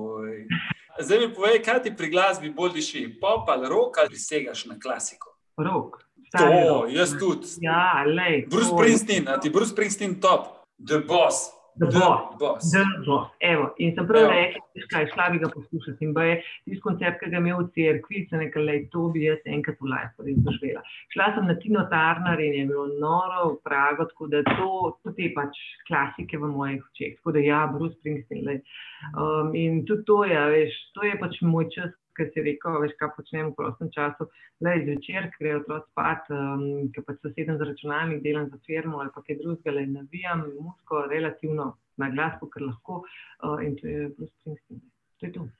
[1.01, 4.79] Zdaj mi povej, kaj ti pri glasbi bolj diši, pop ali rock ali prisegaš na
[4.79, 5.35] klasiko?
[5.57, 6.01] Rok.
[6.37, 7.47] To, jaz tudi.
[7.59, 8.45] Ja, lej.
[8.47, 11.51] Bruce Springsteen, a ti Bruce Springsteen top, The Boss.
[11.79, 12.35] The Boss.
[12.39, 12.71] boss.
[12.73, 13.73] Držo, evo.
[13.77, 16.03] In sem prav rekel, kaj, šla bi ga poslušati.
[16.05, 19.23] In je tisti koncert, ki ga je imel v cerkvi, se nekaj le, to bi
[19.23, 20.83] jaz enkrat v life res doživela.
[21.15, 25.15] Šla sem na Tino Tarnar in je bilo noro v Prago, tako da to, to
[25.15, 27.15] te pač klasike v mojih očeh.
[27.21, 28.43] Tako da ja, Bruce Springsteen.
[28.45, 28.61] lej.
[29.15, 31.95] Um, in tudi to je, veš, to je pač moj čas.
[32.21, 34.27] Ker si rekel, veš, kaj počnem v prostem času,
[34.61, 38.61] le zvečer, ker je otrok spat, um, ker pač se sedem za računalnik, delam za
[38.69, 43.01] firmo ali pa kaj drugega, le navijam musko relativno na glas, ker lahko.
[43.41, 44.85] Uh, in to je Bruce Springsteen.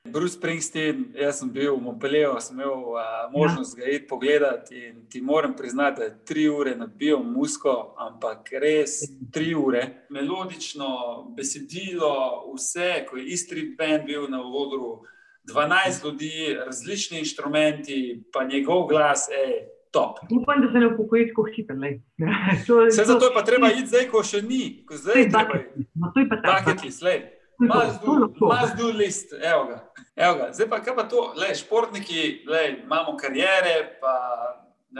[0.04, 5.04] Bruce Springsteen, jaz sem bil v Montpellieru, sem imel a, možnost ga iti pogledati in
[5.06, 8.98] ti moram priznati, da je tri ure nabijo musko, ampak res
[9.30, 10.06] tri ure.
[10.10, 10.88] Melodično
[11.36, 12.10] besedilo,
[12.54, 15.04] vse, ko je Istri band bil na odru,
[15.44, 19.52] 12 ljudi, različni inštrumenti, pa njegov glas, ej,
[19.90, 20.18] top.
[20.30, 21.76] Upam, da se ne upokoji tako hitro.
[21.76, 25.58] Vse to- zato je pa treba iti zdaj, ko še ni, ko zdaj je treba
[25.60, 25.86] iti.
[25.94, 27.22] No, to je pa ta Bucket list, lej.
[27.58, 29.92] Must do, list, evo ga.
[30.16, 30.48] Evo ga.
[30.52, 34.14] Zdaj pa kaj pa to, lej, športniki, lej, imamo karijere, pa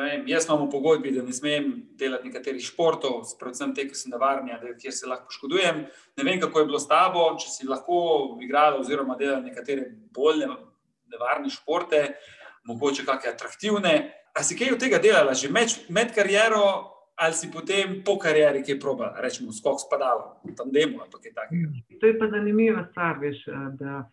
[0.00, 1.66] vem, jaz imam v pogodbi, da ne smem
[2.00, 5.82] delati nekaterih športov, predvsem te, ki so nevarni, kjer se lahko poškodujem.
[6.16, 10.46] Ne vem, kako je bilo s tabo, če si lahko igrala oziroma delala nekatere bolj,
[10.46, 10.56] ne-
[11.12, 12.06] nevarne športe,
[12.64, 13.94] mogoče kakšne atraktivne.
[14.32, 16.64] A si kaj od tega delala, že med, med kariero,
[17.20, 21.36] ali si potem po karieri, ki je proba, rečemo, skok spadala, tam demo ali kaj
[21.36, 21.68] takega?
[22.00, 23.44] To je pa zanimiva stvar, veš,
[23.76, 24.06] da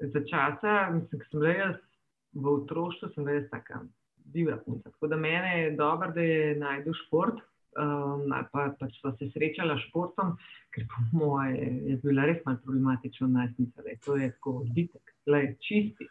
[0.00, 1.76] za časa, mislim, sem bila jaz
[2.32, 3.84] v otroštvu, sem bila jaz taka
[4.32, 4.90] divja punca.
[4.90, 7.42] Tako da mene je dobro, da je najdu šport.
[7.76, 10.30] Um, pa pač so se srečala s športom,
[10.72, 15.42] ker po moje je bila res malo problematična najstnica, da je to je odbitek, le
[15.60, 16.08] čisti.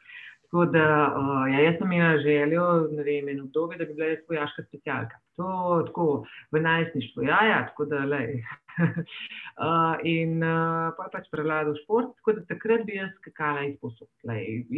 [0.56, 4.08] Tako da uh, ja, jaz sem imela željo, ne vem, eno obdobje, da bi bila
[4.08, 5.18] jaz vojaška specialka.
[5.36, 6.06] To tako
[6.52, 8.22] v najstništvu, ja, ja, tako da le.
[8.30, 13.76] uh, in uh, pa je pač prevladal šport, tako da takrat bi jaz skakala iz
[13.82, 14.08] posod,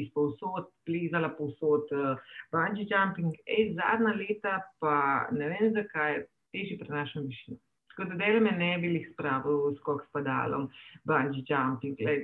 [0.01, 2.17] iz posod, plizala posod, uh,
[2.51, 4.97] bungee jumping, ej, zadnja leta pa
[5.31, 6.23] ne vem zakaj,
[6.57, 7.61] težje prenašam višino.
[7.93, 10.71] Tako da delo me ne bi jih spravil skok s padalom,
[11.05, 12.23] bungee jumping, lej,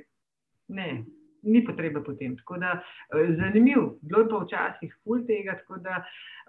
[0.74, 1.04] ne
[1.44, 2.36] ni potrebe potem.
[2.38, 2.82] Tako da,
[3.14, 5.58] eh, zanimiv, bilo je pa včasih ful tega.
[5.84, 6.04] Da,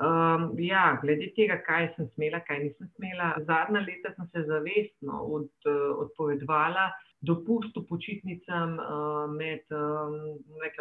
[0.07, 3.35] um, ja, glede tega, kaj sem smela, kaj nisem smela.
[3.47, 6.91] Zadnja leta sem se zavestno od, uh, odpovedvala.
[7.25, 10.37] Dopustu počitnicam uh, med um,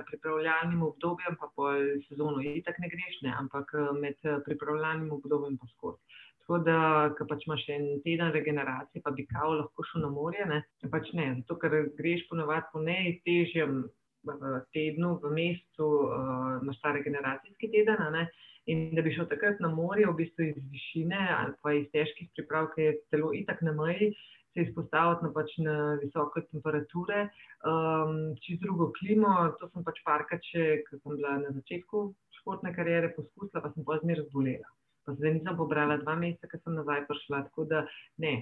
[0.10, 1.72] pripravljalnim obdobjem, pa po
[2.10, 3.72] sezonu, itak ne greš, ne, ampak
[4.02, 6.02] med pripravljalnim obdobjem pa skozi.
[6.44, 6.78] Tako da,
[7.16, 10.58] ko pač imaš en teden regeneracije, pa bi kao lahko šel na morje, ne,
[10.92, 13.78] pač ne, zato ker greš ponovadi po najtežjem
[14.24, 18.28] v tednu, v mesecu, uh, na stare generacijski teden.
[18.72, 22.30] In da bi šel takrat na morje, v bistvu iz višine ali pa iz težkih
[22.32, 24.14] priprav, ki je telo itak na meji,
[24.54, 27.26] se izpostaviti na, pač na visoke temperature,
[27.68, 28.14] um,
[28.46, 29.34] čez drugo klimo.
[29.60, 32.06] To sem pač parka, če sem bila na začetku
[32.40, 34.70] športne kariere poskusila, pa sem pa zmeraj zbolela.
[35.04, 37.44] Pa zdaj nisem pobrala dva meseca, ker sem nazaj prišla.
[37.50, 37.84] Tako da
[38.24, 38.36] ne,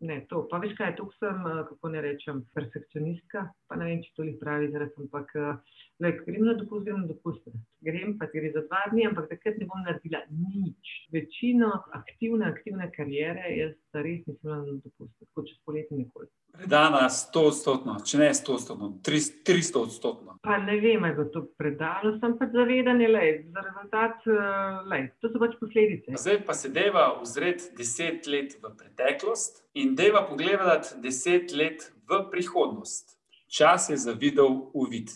[0.00, 0.44] Ne, to.
[0.50, 4.26] Pa veš kaj, tu sem, eh, kako ne rečem, perfekcionistka, pa ne vem, če to
[4.28, 5.34] jih pravi, zaradi ampak
[5.98, 7.48] le, grem na dopust, grem na dopust.
[7.82, 10.94] Grem pa gre za dva dni, ampak takrat ne bom naredila nič.
[11.14, 13.74] Večino aktivne, aktivne karijere jaz
[14.06, 16.30] res nisem na dopust, tako čez poletje nikoli.
[16.54, 20.37] Predana 100 odstotno, če ne 100 odstotno, 300 odstotno.
[20.48, 24.98] Pa ne vem, ali je to predano, sem pač zavedanje, le, za rezultat, eh, le,
[25.20, 26.14] to so pač posledice.
[26.16, 32.22] Zdaj pa se deva vzred 10 let v preteklost in deva pogledati 10 let v
[32.32, 33.12] prihodnost.
[33.52, 35.12] Čas je za video uvid.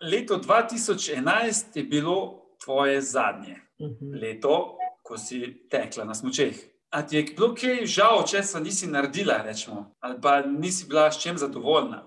[0.00, 3.96] Leto 2011 je bilo tvoje zadnje uh mhm.
[4.00, 4.20] -huh.
[4.22, 6.75] leto, ko si tekla na smočeh.
[6.96, 11.10] A ti je bilo kaj žal, če se nisi naredila, rečemo, ali pa nisi bila
[11.12, 11.98] s čem zadovoljna?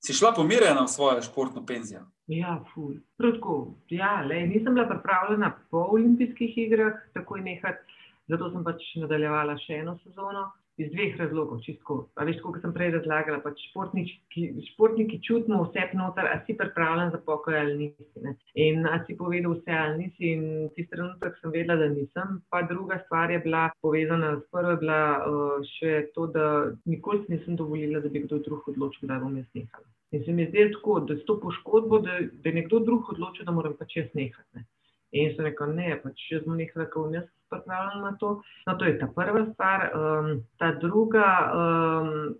[0.00, 2.06] Si šla pomirjena v svojo športno penzijo?
[2.32, 2.94] Ja, ful.
[3.20, 3.56] Protko,
[3.92, 8.00] ja, le, nisem bila pripravljena po olimpijskih igrah, takoj nehati,
[8.32, 10.46] zato sem pač nadaljevala še eno sezono
[10.78, 11.60] iz dveh razlogov.
[11.66, 17.10] Čisto, veš, kot sem prej razlagala, pač športniki, športniki čutimo vse noter, a si pripravljen
[17.14, 18.22] za pokoj ali nisi.
[18.22, 18.36] Ne?
[18.54, 20.32] In a si povedal vse ali nisi.
[20.36, 20.44] In
[20.76, 22.38] tisti trenutek sem vedela, da nisem.
[22.50, 26.46] Pa druga stvar je bila povezana s prvo, je bila uh, še to, da
[26.86, 29.88] nikoli nisem dovolila, da bi kdo drug odločil, da bom jaz nehala.
[30.14, 33.44] In se mi zdi tako, da s to poškodbo, da, da je nekdo drug odločil,
[33.44, 34.48] da moram pač jaz nehati.
[34.56, 34.64] Ne?
[35.18, 38.42] In so rekli, ne, pač jaz bom nekaj rekel, jaz pripravljam na to.
[38.66, 39.90] No, to je ta prva stvar.
[39.94, 42.34] Um, ta druga, um,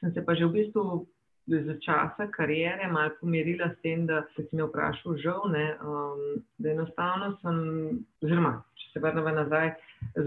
[0.00, 1.06] sem se pa že v bistvu
[1.46, 6.70] za časa karijere malo pomirila s tem, da se mi vprašal, žal, ne, um, da
[6.70, 7.58] enostavno sem,
[8.24, 9.74] oziroma če se vrnemo nazaj,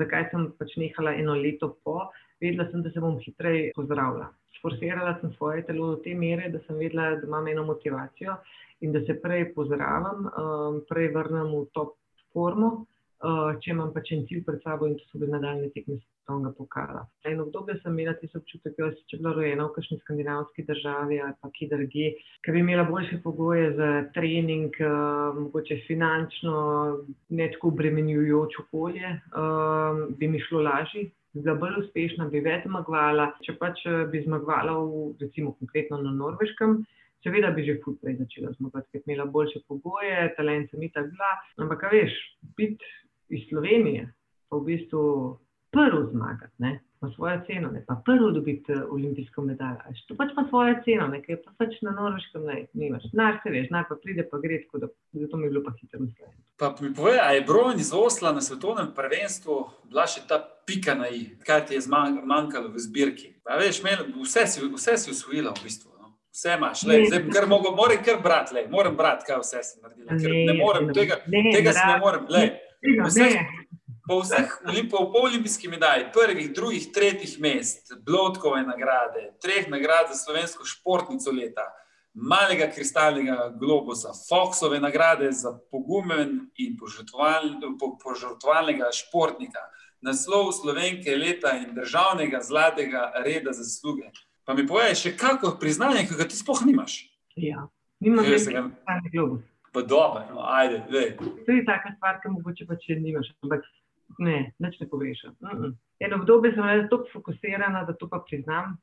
[0.01, 2.09] zakaj sem pač nehala eno leto po,
[2.41, 4.29] vedela sem, da se bom hitreje pozdravila.
[4.61, 8.37] Forsirala sem svoje telo do te mere, da sem vedela, da imam eno motivacijo
[8.81, 11.95] in da se prej pozdravim, um, prej vrnem v top
[12.33, 12.85] formo,
[13.25, 16.53] uh, če imam pač en cilj pred sabo in to so bile nadaljne tekme svetovnega
[16.58, 17.03] pokala.
[17.32, 21.38] In obdobje sem imela tisti občutek, da sem bila rojena v kakšni skandinavski državi ali
[21.41, 22.08] pa kje drugi,
[22.45, 26.58] ki bi imela boljše pogoje za trening, uh, mogoče finančno,
[27.30, 31.10] ne tako obremenjujoč okolje, uh, bi mi šlo lažje.
[31.38, 33.27] Bila bolj uspešna, bi več zmagovala.
[33.45, 36.80] Če pač bi zmagovala, v, recimo, konkretno na Norveškem,
[37.25, 41.32] Seveda bi že futbol začela zmagati, ker imela boljše pogoje, talent sem itak bila.
[41.65, 42.13] Ampak, veš,
[42.56, 42.91] biti
[43.29, 44.13] iz Slovenije,
[44.49, 45.39] pa v bistvu
[45.71, 49.79] prvi zmagati, ne, ima svojo ceno, ne, pa prvi dobiti uh, olimpijsko medaljo.
[50.07, 53.03] To pač ima svojo ceno, ne, ker pa pač na Norveškem ne, nimaš.
[53.13, 55.73] Nar se veš, nar pa pride, pa gre, tako da zato mi je bilo pa
[55.81, 56.29] hitro mislim.
[56.57, 59.59] Pa mi povej, a je Bron iz Osla na svetovnem prvenstvu
[59.89, 63.35] bila še ta pika na i, kaj ti je zmanjkalo v zbirki?
[63.43, 65.97] Pa veš, men, vse si, vse si usvojila v bistvu
[66.37, 69.81] vse imaš, le, zdaj kar mogo, moram kar brati, le, moram brati, kaj vse sem
[69.81, 70.17] naredila.
[70.21, 72.27] Ne, ne morem, tega, ne, tega se ne morem.
[72.29, 72.66] Le, vseh,
[74.07, 74.61] po vseh
[74.91, 81.31] po, po olimpijskih medaljah, prvih, drugih, tretjih mest, Blotkove nagrade, treh nagrad za slovensko športnico
[81.31, 81.73] leta,
[82.13, 89.59] malega kristalnega globusa, Foxove nagrade za pogumen in požrtvovalnega športnika,
[90.01, 94.09] naslov slovenke leta in državnega zlatega reda zasluge.
[94.45, 97.11] Pa mi povej, še kako priznanje, ki ga ti sploh nimaš?
[97.35, 97.67] Ja,
[97.99, 99.43] nimam več kristalnih globus.
[99.73, 100.84] Pa dobro, no, ajde.
[101.45, 103.65] To je taka stvar, ki mogoče pa če nimaš, ampak
[104.19, 105.36] ne, nič ne pogrešam.
[105.41, 105.73] Mm -mm.
[105.99, 108.77] Eno obdobje sem bila tako fokusirana, da to pa priznam,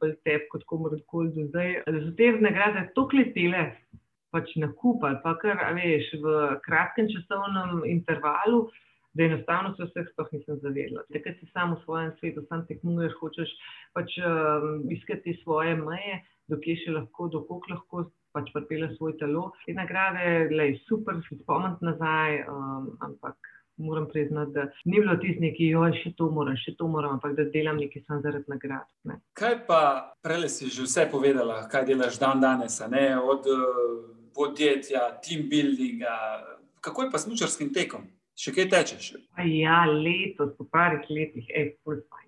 [0.00, 1.82] bolj tep kot komorkoli do zdaj.
[1.86, 3.76] Da so te nagrade tako letele,
[4.30, 8.68] pač na kup ali pa kar, veš, v kratkem časovnem intervalu,
[9.14, 11.02] da enostavno se vseh sploh nisem zavedla.
[11.12, 13.50] Takrat si sam v svojem svetu, sam tekmuješ, hočeš
[13.94, 16.18] pač um, iskati svoje meje,
[16.50, 19.48] dokje še lahko, dokok lahko pač pripele svoj telo.
[19.64, 23.38] Te nagrade, lej, super, si spomniti nazaj, um, ampak
[23.76, 27.34] moram priznati, da ni bilo tisti, ki jo še to moram, še to moram, ampak
[27.38, 28.86] da delam nekaj samo zaradi nagrad.
[29.10, 29.18] Ne.
[29.38, 29.80] Kaj pa,
[30.22, 33.06] prej si že vse povedala, kaj delaš dan danes, ne?
[33.18, 33.64] od uh,
[34.34, 36.14] podjetja, team buildinga,
[36.84, 38.06] kako je pa s mučarskim tekom?
[38.34, 39.04] Še kaj tečeš?
[39.46, 42.23] Ja, letos, po parih letih, je full fine.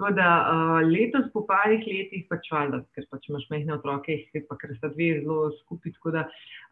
[0.00, 4.46] Tako da uh, letos, po parih letih, pač valjda, ker pač imaš mehne otroke, jih
[4.48, 5.92] pa ker sta dve zelo skupaj.
[5.98, 6.22] Tako da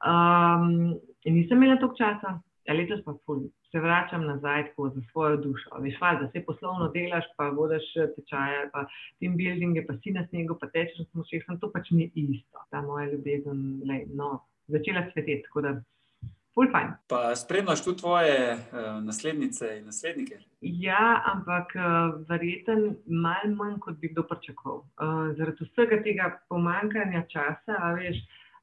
[0.08, 0.94] um,
[1.26, 3.42] nisem imela toliko časa, a letos pa ful.
[3.68, 5.82] Se vračam nazaj tako za svojo dušo.
[5.84, 8.86] Veš, valjda, se poslovno delaš, pa vodiš tečaje, pa
[9.20, 12.64] team building, pa si na snegu, pa tečeš na smočeh, to pač ni isto.
[12.72, 13.60] Ta moja ljubezen,
[13.92, 14.38] lej, no,
[14.72, 15.44] začela sveteti.
[17.09, 20.40] Pa spremljaš tudi tvoje uh, naslednice in naslednike?
[20.61, 24.83] Ja, ampak uh, verjeten malo manj, kot bi kdo pričakoval.
[24.83, 28.18] Uh, zaradi vsega tega pomankanja časa, veš.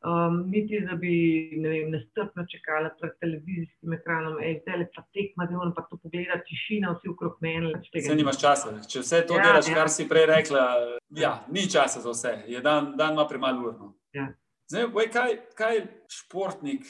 [0.05, 1.15] Um, niti da bi
[1.63, 6.43] vem, nestrpno čakala pred televizijskim ekranom, zdaj le pa tekma, da moram pa to pogledati,
[6.49, 7.71] tišina, vsi okrog mene.
[7.95, 8.75] Vse nimaš časa.
[8.91, 9.79] Če vse to ja, delaš, ja.
[9.79, 10.65] kar si prej rekla,
[11.09, 13.95] ja, ni časa za vse, je dan, dan ima premalo urno.
[14.13, 14.27] Ja.
[14.69, 15.81] Zdaj, boj, kaj, kaj
[16.11, 16.85] športnik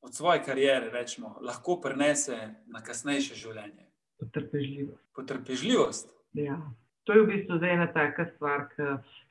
[0.00, 3.88] od svoje kariere rečemo, lahko prenese na kasnejše življenje?
[4.18, 5.04] Potrpežljivost.
[5.14, 6.12] Potrpežljivost.
[6.32, 6.58] Ja.
[7.08, 8.66] To je v bistvu ena taka stvar,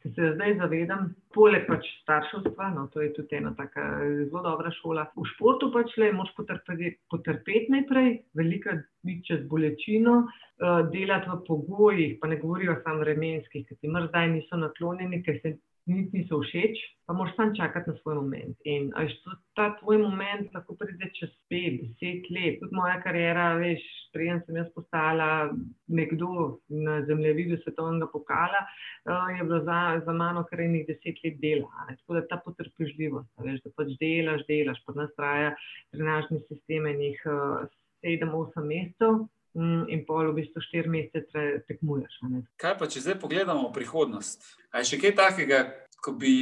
[0.02, 1.12] ki se jo zdaj zavedam.
[1.36, 3.84] Poleg pač starševstva, no, to je tudi ena tako
[4.24, 5.04] zelo dobra šola.
[5.14, 8.74] V športu pač le moš potrpeti, potrpeti najprej, veliko
[9.06, 14.32] biti čez bolečino, uh, delati v pogojih, pa ne govorijo samo vremenskih, ki ti mrzaj
[14.34, 15.54] niso naklonjeni, ker se
[15.88, 18.58] niti niso všeč, pa moraš tam čakati na svoj moment.
[18.68, 19.14] In až
[19.56, 22.60] ta tvoj moment lahko pride čez pet, deset let.
[22.60, 25.50] Tudi moja karijera, veš, prijem sem jaz postala
[25.88, 31.40] nekdo na zemljevidu svetovnega pokala, uh, je bilo za, za mano kar enih deset let
[31.44, 31.88] dela.
[31.88, 31.98] Ne?
[32.02, 35.56] Tako da ta potrpežljivost, veš, da pač delaš, delaš, pa nas traja
[35.96, 37.66] trenažni sistem enih uh,
[38.04, 39.26] sedem, osem mesecev.
[39.58, 42.20] Mm, in pol, v bistvu, štiri mesece tekmuješ.
[42.62, 44.46] Kaj pa, če zdaj pogledamo v prihodnost?
[44.78, 45.62] Je še kaj takega,
[46.06, 46.34] ko bi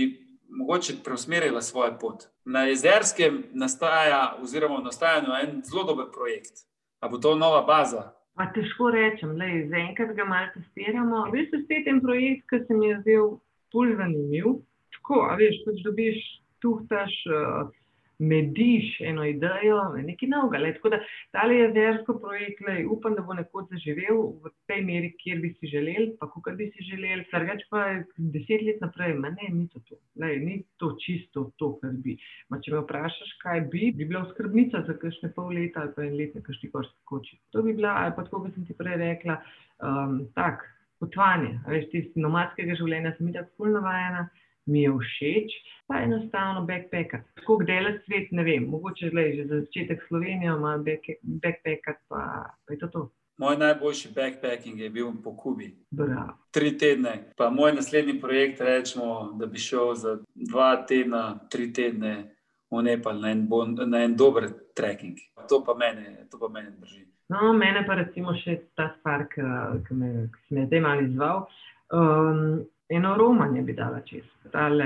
[0.51, 2.27] mogoče preusmerila svojo pot?
[2.43, 6.67] Na jezerskem nastaja, oziroma nastaja en zelo dober projekt.
[6.99, 8.11] Ali bo to nova baza?
[8.35, 9.37] Pa težko rečem,
[9.71, 11.23] zaenkrat ga malo testiramo.
[11.31, 13.31] Veš, spet en projekt, ki se mi je zdel
[13.71, 14.59] bolj zanimiv.
[14.99, 16.19] Tako, a veš, pač dobiš,
[16.59, 17.15] tuhtaš.
[17.31, 17.71] Uh,
[18.19, 20.73] mediš eno idejo, nekaj novega.
[20.77, 20.99] Tako da
[21.31, 25.69] ta jezersko projekt, lej, upam, da bo nekoč zaživel v tej meri, kjer bi si
[25.71, 27.25] želeli, pa kako bi si želeli.
[27.31, 27.83] Drugač pa
[28.17, 29.99] deset let naprej, ma ne, ni to to.
[30.21, 32.17] Lej, ni to čisto to, kar bi.
[32.49, 36.05] Ma, če me vprašaš, kaj bi, bi bila skrbnica za kakšne pol leta ali pa
[36.05, 37.39] en let, kakšni gorski koči.
[37.51, 39.41] To bi bila, ali pa tako, kot sem ti prej rekla,
[39.83, 40.63] um, tak,
[41.03, 41.57] potvanje.
[41.67, 44.25] Veš, tisti nomadskega življenja sem tako fulno navajena
[44.65, 47.21] mi je všeč, pa enostavno backpacker.
[47.41, 50.77] Tako delati svet, ne vem, mogoče zdaj že za začetek Slovenijo, ima
[51.21, 52.21] backpacker, pa,
[52.65, 53.11] pa je to to.
[53.37, 55.75] Moj najboljši backpacking je bil po Kubi.
[55.91, 56.37] Bravo.
[56.51, 57.31] Tri tedne.
[57.37, 62.31] Pa moj naslednji projekt, rečemo, da bi šel za dva tedna, tri tedne
[62.71, 65.17] v Nepal na en, bon, na en dober trekking.
[65.49, 67.03] To pa mene, to pa mene drži.
[67.29, 69.43] No, mene pa recimo še ta stvar, ki,
[69.87, 70.11] ki me,
[70.49, 71.43] me je zdaj malo izval.
[71.91, 74.23] Um, eno romanje bi dala čez.
[74.51, 74.85] Tale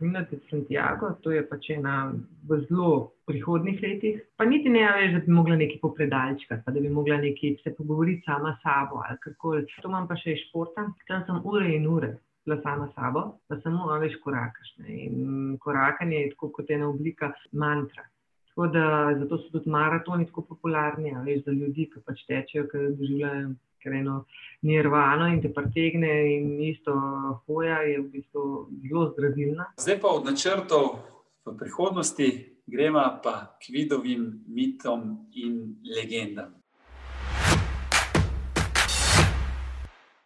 [0.00, 2.12] uh, de Santiago, to je pač ena
[2.48, 4.20] v zelo prihodnih letih.
[4.36, 7.74] Pa niti ne veš, da bi mogla nekaj popredalčkati, pa da bi mogla nekaj se
[7.74, 9.66] pogovoriti sama s sabo ali karkoli.
[9.82, 12.16] To imam pa še iz športa, tam sem ure in ure.
[12.50, 14.72] La sama sabo, pa samo veš, korakaš.
[14.82, 15.04] Ne?
[15.06, 18.02] In korakanje je tako kot ena oblika mantra.
[18.50, 18.86] Tako da
[19.20, 23.98] zato so tudi maratoni tako popularni, veš, za ljudi, ki pač tečejo, ki doživljajo ker
[23.98, 24.24] eno
[24.62, 26.94] nirvano in te pretegne, in isto
[27.46, 28.44] hoja je v bistvu
[28.86, 29.72] zelo zdravilna.
[29.76, 30.84] Zdaj pa od načrtov
[31.44, 32.30] v prihodnosti
[32.66, 36.54] gremo pa k vidovim mitom in legendam.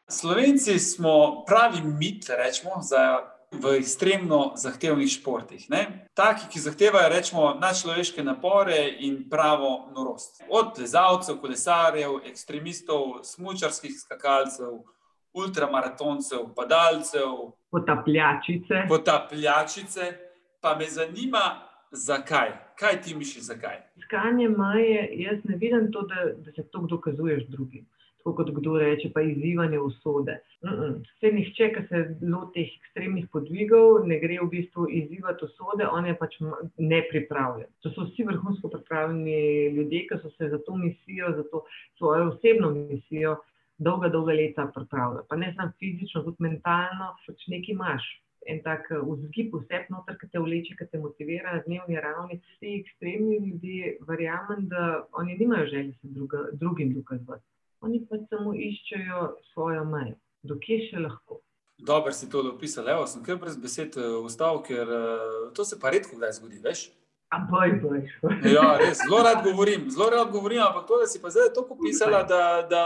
[0.09, 5.71] Slovenci smo pravi mit, rečemo, za v ekstremno zahtevnih športih.
[5.71, 6.07] Ne?
[6.15, 10.43] Taki, ki zahtevajo rečemo, nadčloveške napore in pravo norost.
[10.51, 14.83] Od plezalcev, kolesarjev, ekstremistov, smočarskih skakalcev,
[15.37, 18.87] ultramaratoncev, padalcev, potapljačice.
[18.89, 20.13] potapljačice.
[20.61, 22.53] Pa me zanima, zakaj.
[22.79, 23.77] Kaj ti misliš, zakaj?
[23.97, 27.87] Iskanje meje, jaz ne vidim to, da, da se to dokazuješ drugim.
[28.27, 30.33] Tako kot kdo reče, pa izzivanje usode.
[30.67, 36.15] Vse nihče, ki se loti ekstremnih podvigov, ne gre v bistvu izzivati usode, on je
[36.19, 37.71] pač ne pripravljen.
[37.87, 41.63] To so vsi vrhunsko pripravljeni ljudje, ki so se za to misijo, za to
[42.01, 43.37] svojo osebno misijo,
[43.79, 45.23] dolga, dolga leta pripravljali.
[45.31, 48.13] Pa ne samo fizično, tudi mentalno, pač nekaj imaš
[48.51, 52.41] en tak eh, vzgib, vse noter, ki te vleče, ki te motivira na dnevni ravni.
[52.59, 57.47] Ti ekstremni ljudje, verjamem, da oni nimajo želje se druga, drugim dokazovati.
[57.85, 61.41] Oni pa samo iščejo svojo mejo, dokje še lahko.
[61.79, 65.91] Dobro si to opisal, evo, sem kar brez besed eh, ker uh, to se pa
[65.93, 66.89] redko kdaj zgodi, veš?
[67.51, 68.01] Boj, boj.
[68.57, 71.77] ja, res, zelo rad govorim, zelo rad govorim, ampak to, da si pa zdaj tako
[71.83, 72.85] pisala, da, da,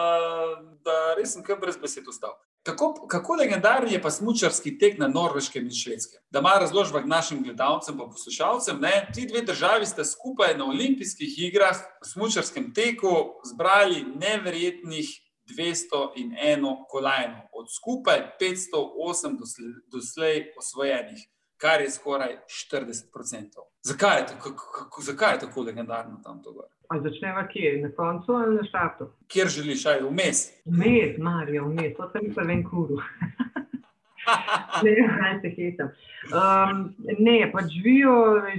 [0.84, 2.34] da res sem kar brez besed vstal.
[2.62, 6.20] Kako, kako legendarni je pa smočarski tek na Norveškem in Švedskem?
[6.30, 11.38] Da ima razložba našim gledalcem in poslušalcem, da ti dve državi sta skupaj na olimpijskih
[11.38, 15.08] igrah v smočarskem teku zbrali neverjetnih
[15.56, 19.38] 201 kolajno, od skupaj 508
[19.92, 21.28] doslej osvojenih,
[21.60, 23.44] kar je skoraj 40%.
[23.82, 26.68] Zakaj je, tako, kako, zakaj je tako legendarno tam to gore?
[27.02, 29.12] Začneva kje, na koncu ali na štartu?
[29.28, 30.38] Kjer želiš, aj vmes?
[30.64, 32.96] Vmes, Marijo, vmes, to sem ven kuru.
[34.84, 35.88] ne, ne, se hitam.
[36.36, 36.80] Um,
[37.18, 38.12] ne, pač živijo,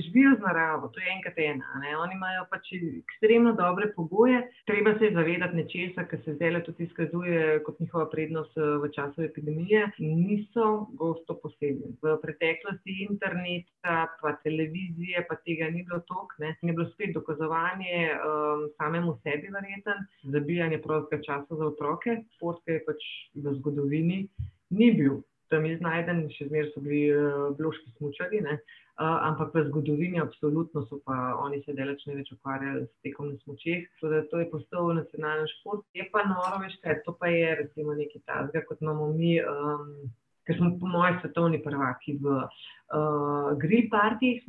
[0.05, 1.67] živijo z naravo, to je enkrat ena.
[1.83, 1.93] Ne.
[1.97, 4.41] Oni imajo pač ekstremno dobre pogoje.
[4.69, 9.25] Treba se zavedati nečesa, kar se zdaj tudi izkazuje kot njihova prednost eh, v času
[9.27, 9.87] epidemije.
[9.99, 10.67] Niso
[10.99, 11.93] gosto posebni.
[12.01, 16.55] V preteklosti interneta, pa televizije, pa tega ni bilo tok, ne.
[16.61, 22.21] ni bilo spet dokazovanje um, samemu sebi, verjeten, zabijanje prostega časa za otroke.
[22.35, 24.25] Sport je pač v zgodovini
[24.71, 25.21] ni bil
[25.51, 27.11] tam je znajden, še zmeraj so bili
[27.59, 28.57] bloški smočari, uh,
[29.01, 33.85] ampak v zgodovini absolutno so pa oni se delač največ ukvarjali s tekom na smočeh.
[34.01, 38.25] To je postal nacionalen šport, je pa noro, veš kaj, to pa je recimo nekaj
[38.25, 39.37] tazga, kot imamo mi.
[39.41, 40.11] Um,
[40.41, 44.39] Ker smo, po mojem, svetovni prvaki v uh, grill partijih,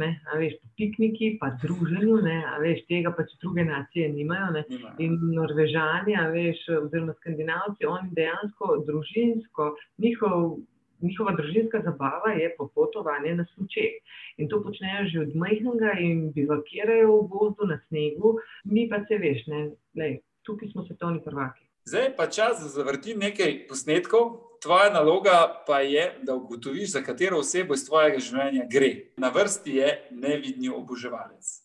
[0.40, 4.54] veš, po pikniki, pa druženju, ne, veš, tega pač druge nacije nimajo.
[4.56, 4.62] Ne.
[5.04, 9.68] In Norvežani, veš, oziroma Skandinavci, oni dejansko družinsko,
[10.00, 10.56] njihov
[11.02, 13.98] njihova družinska zabava je popotovanje na slučeh.
[14.36, 19.18] In to počnejo že od majhnega in bivakirajo v gozdu na snegu, mi pa se
[19.18, 21.64] veš, ne, lej, tukaj smo svetovni prvaki.
[21.84, 24.52] Zdaj pa čas, da zavrtim nekaj posnetkov.
[24.62, 28.92] Tvoja naloga pa je, da ugotoviš, za katero osebo iz tvojega življenja gre.
[29.16, 31.58] Na vrsti je nevidni oboževalec.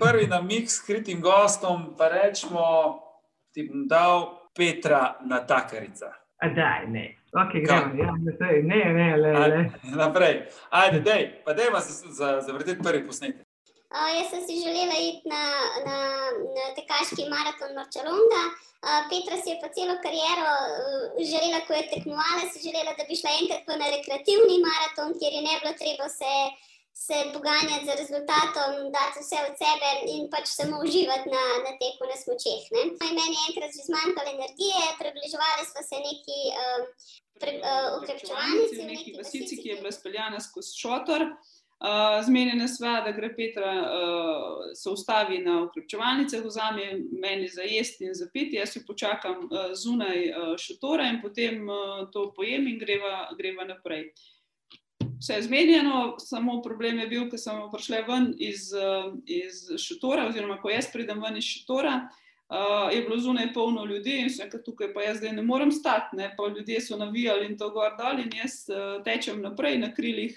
[0.00, 3.00] Prvi namig s kritim gostom, pa rečemo,
[3.52, 6.14] ti bom dal Petra Natakarica.
[6.40, 7.16] Daj, ne.
[7.32, 8.12] Okay, gremo, ja,
[8.62, 9.70] ne, ne, le, le.
[9.96, 10.48] Naprej.
[10.70, 11.86] Ajde, dej, pa dej vas
[12.46, 13.46] zavrteti za prvi posnetek.
[13.90, 15.42] Uh, jaz sem si želela iti na,
[15.86, 15.96] na,
[16.56, 18.42] na tekaški maraton Marčalonga.
[18.86, 23.06] Uh, Petra si je pa celo kariero uh, želela, ko je tekmovala, si želela, da
[23.08, 26.32] bi šla enkrat na rekreativni maraton, kjer je ne bilo treba se
[26.92, 32.02] se poganjati za rezultatom, dati vse od sebe in pač samo uživati na, na teku
[32.10, 32.62] na smočeh.
[32.74, 36.82] Meni je enkrat že zmanjkalo energije, približevali smo se neki um,
[37.70, 38.80] uh, ukrepčevalnici.
[38.82, 41.22] V neki vasici, ki je bila speljana skozi šotor.
[41.80, 46.84] Uh, Zmenjena sva, da gre Petra uh, se ustavi na ukrepčevalnice, vzame
[47.22, 51.64] meni za jesti in za piti, jaz jo počakam uh, zunaj uh, šotora in potem
[51.64, 54.12] uh, to pojem in greva, greva naprej.
[54.12, 54.39] Uh,
[55.20, 60.26] vse je zmenjeno, samo problem je bil, ko sem prišla ven iz, eh, iz šotora,
[60.28, 62.08] oziroma ko jaz pridem ven iz šotora.
[62.50, 65.70] Uh, je bilo zunaj polno ljudi in vse, kar tukaj pa jaz zdaj ne morem
[65.70, 66.32] stati, ne?
[66.36, 70.34] pa ljudje so navijali in to gor dol, in jaz uh, tečem naprej na krilih,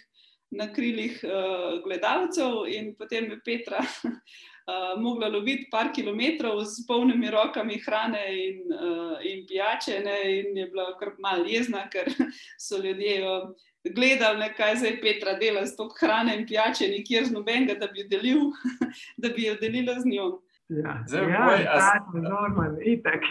[0.52, 7.34] na krilih uh, gledalcev, in potem je Petra uh, mogla loviti par kilometrov z polnimi
[7.34, 10.20] rokami hrane in, uh, in pijače, ne?
[10.38, 12.14] in je bila kar mal jezna, ker
[12.68, 13.24] so ljudje.
[13.26, 13.50] Uh,
[13.84, 18.00] gledali, kaj zdaj Petra dela s to hrano in pijače, nikjer z nobenega, da bi
[18.00, 18.40] jo delil,
[19.22, 20.30] da bi jo delila z njo.
[20.70, 23.22] Ja, zelo ja, je, tako je, itak.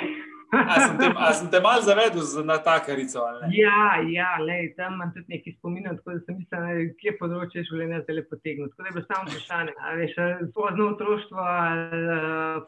[0.52, 3.24] A sem te, a sem te malo zavedel za na takarico?
[3.24, 3.56] ali ne?
[3.56, 8.02] Ja, ja lej, tam imam tudi nekaj spominov, tako da sem mislil, kje področje življenja
[8.02, 8.68] zdaj potegnil.
[8.68, 12.18] Tako da je bilo samo vprašanje, a veš, a pozno otroštvo, ali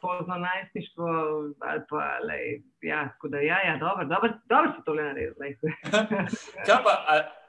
[0.01, 1.13] pozno najstništvo,
[1.69, 2.49] ali pa, lej,
[2.89, 5.59] ja, tako da, ja, ja, dobro, dobro, dobro si tole naredil, lej.
[6.67, 7.44] Kaj pa, a, a, a, ne,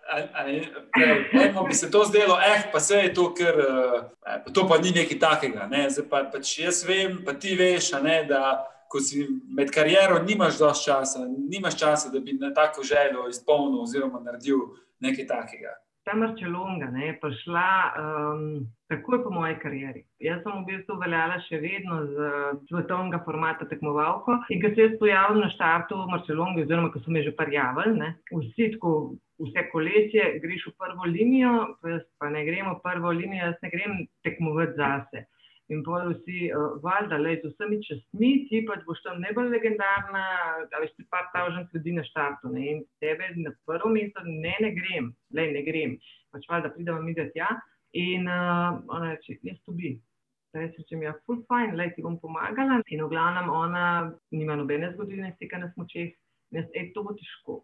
[1.47, 4.91] eno bi se to zdelo, eh, pa se je to, ker eh, to pa ni
[4.91, 5.67] nekaj takega.
[5.71, 5.89] Ne?
[5.89, 9.25] Zdaj pa, pač jaz vem, pa ti veš, ne, da ko si
[9.57, 14.61] med kariero, nimaš dovolj časa, nimaš časa, da bi na tako željo izpolnil oziroma naredil
[14.99, 15.73] nekaj takega.
[16.05, 20.03] Ta Marčelonga je prišla um, takoj po moji karieri.
[20.21, 22.27] Jaz sem v bistvu veljala še vedno z
[22.69, 24.37] svetovnega formata tekmovalko.
[24.53, 27.97] In ko se jaz pojavim na štartu v Marčelongi, oziroma ko so me že parjavili,
[27.97, 28.93] ne, vsi tako,
[29.43, 33.57] vse kolesje, greš v prvo linijo, pa jaz pa ne gremo v prvo linijo, jaz
[33.63, 35.25] ne grem tekmovati zase.
[35.73, 40.25] In pol vsi, uh, valjda, le z vsemi častmi, ti pač boš tam najbolj legendarna,
[40.69, 42.51] da veš, ti pa ta užen sledi na štartu.
[42.53, 42.65] Ne?
[42.71, 45.97] In tebe na prvo mesto, ne, ne grem, le ne grem.
[46.35, 47.49] Pač valjda pridemo mi da tja.
[47.97, 49.95] In uh, ona reče, jaz to bi.
[50.53, 52.83] Jaz rečem, ja, full fine, le ti bom pomagala.
[52.93, 53.85] In v glavnem ona
[54.37, 56.13] nima nobene zgodovine steka na smočeh.
[56.53, 57.63] Jaz, ej, to bo težko.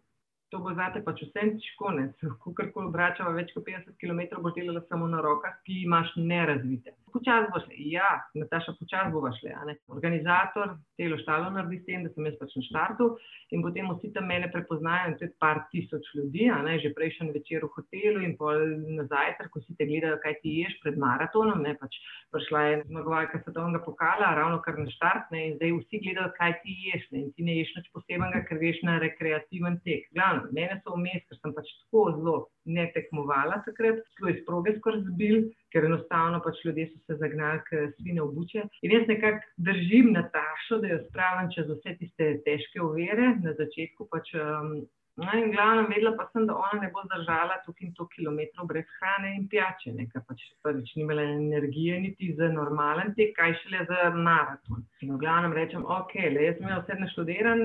[0.52, 1.54] To bo zate pač vsem
[1.96, 2.02] ne.
[2.44, 6.92] Ko karkoli obračava več kot 50 km, boš delala samo na rokah, ki imaš nerazvite.
[7.12, 9.20] Počas bo šle, ja, Nataša, počas bo
[9.68, 9.74] ne.
[9.92, 13.08] Organizator celo štalo naredi s tem, da sem jaz pač na štartu
[13.52, 17.34] in potem vsi tam mene prepoznajo in to je par tisoč ljudi, ne, že prejšnji
[17.36, 18.64] večer v hotelu in pol
[18.96, 21.98] na zajtrk, ko si te gledajo, kaj ti ješ pred maratonom, ne, pač
[22.32, 26.56] prišla je zmagovalka svetovnega pokala, ravno kar na štart, ne, in zdaj vsi gledajo, kaj
[26.64, 30.08] ti ješ, ne, in ti ne ješ nič posebenega, ker veš na rekreativen tek.
[30.16, 34.74] Glavno, mene so vmes, ker sem pač tako zelo ne tekmovala takrat, zelo iz proge
[34.78, 35.42] skoraj zbil,
[35.74, 38.66] ker enostavno pač ljudje so se zagnali, ker svine obuče.
[38.82, 44.08] In jaz nekako držim Natašo, da jo spravim čez vse tiste težke uvere na začetku.
[44.12, 44.74] Pač, um,
[45.20, 48.68] No, in glavno, vedela pa sem, da ona ne bo zdržala tukaj in to kilometrov
[48.70, 53.52] brez hrane in pijače, ker pač prvič ni imela energije niti za normalen tek, kaj
[53.60, 54.86] šele za maraton.
[55.04, 57.62] In v glavnem rečem, ok, le jaz sem imela vse naštudiran,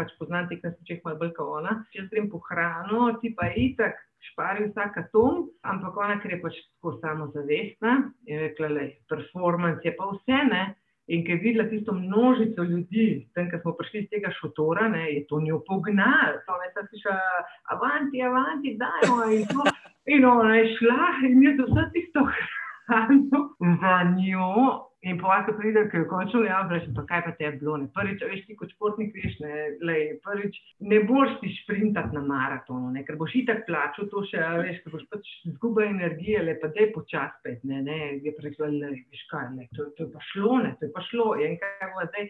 [0.00, 3.52] pač poznam tek na sečeh malo bolj kot ona, če grem po hrano, ti pa
[3.52, 4.00] itak
[4.32, 7.98] špari vsak atom, ampak ona, ker je pač tako samozavestna,
[8.32, 10.64] je rekla, le, performance je pa vse, ne.
[11.08, 15.06] In ker je videla tisto množico ljudi, tam, ko smo prišli iz tega šotora, ne,
[15.14, 16.36] je to njo pognal.
[16.46, 17.14] To je ta sliša,
[17.74, 19.22] avanti, avanti, dajmo.
[19.32, 19.46] In,
[20.14, 22.26] in ona je šla in je vse tisto
[22.88, 23.40] hrano
[23.80, 24.84] za njo.
[25.06, 27.76] In pa, ko pride, ko je končno javno, reče, pa kaj pa te je bilo.
[27.78, 27.86] Ne?
[27.94, 29.52] Prvič, veš ti kot športnik, veš, ne,
[29.86, 30.56] lej, prvič,
[30.90, 33.04] ne boš ti šprintati na maratonu, ne?
[33.06, 36.90] ker boš itak plačal to še, veš, ker boš pač zguba energije, le pa dej
[36.96, 40.58] počas spet, ne, ne, je rekla, le, veš kaj, ne, to, to je pa šlo,
[40.66, 42.28] ne, to je pa šlo, in kaj bo zdaj.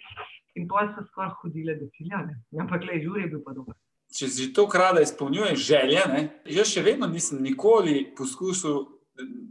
[0.60, 3.80] In pa so skoraj hodile do cilja, ne, ampak le, žur je bil pa dober.
[4.12, 8.97] Če že to krada izpolnjuje želje, ne, jaz še vedno nisem nikoli poskusil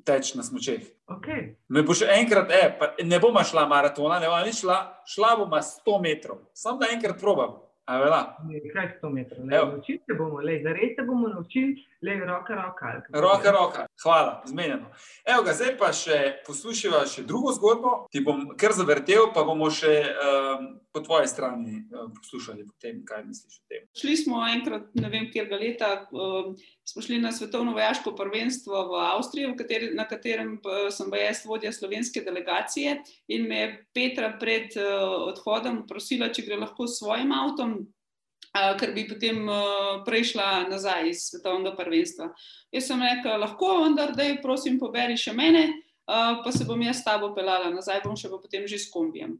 [0.05, 0.84] teči na smočeh.
[1.07, 1.53] Okay.
[1.70, 5.36] Me bo še enkrat, e, pa ne bom šla maratona, ne bom nič šla, šla
[5.39, 6.43] bom 100 metrov.
[6.55, 7.57] Sam da enkrat probam.
[7.88, 9.45] Ne, Kaj 100 metrov?
[9.47, 13.01] Naučili se bomo, le, zares se bomo naučili, le, roka, roka.
[13.13, 14.91] Roka, roka, hvala, zmenjeno.
[15.24, 19.70] Evo ga, zdaj pa še poslušava še drugo zgodbo, ti bom kar zavrtel, pa bomo
[19.72, 23.88] še um, po tvoji strani um, poslušali potem, kaj misliš o tem.
[23.95, 26.57] Šli smo enkrat, ne vem, kjer leta, um,
[26.90, 31.20] smo šli na svetovno vojaško prvenstvo v Avstriji, v kateri, na katerem pa sem pa
[31.20, 33.02] jaz vodja slovenske delegacije.
[33.28, 38.72] In me je Petra pred uh, odhodom prosila, če gre lahko s svojim avtom, uh,
[38.80, 42.30] ker bi potem uh, prešla nazaj iz svetovnega prvenstva.
[42.72, 46.80] Jaz sem rekla, lahko, vendar da je prosim, poberi še mene, uh, pa se bom
[46.88, 49.36] jaz s tabo pelala nazaj, bom še pa potem že s kombijem.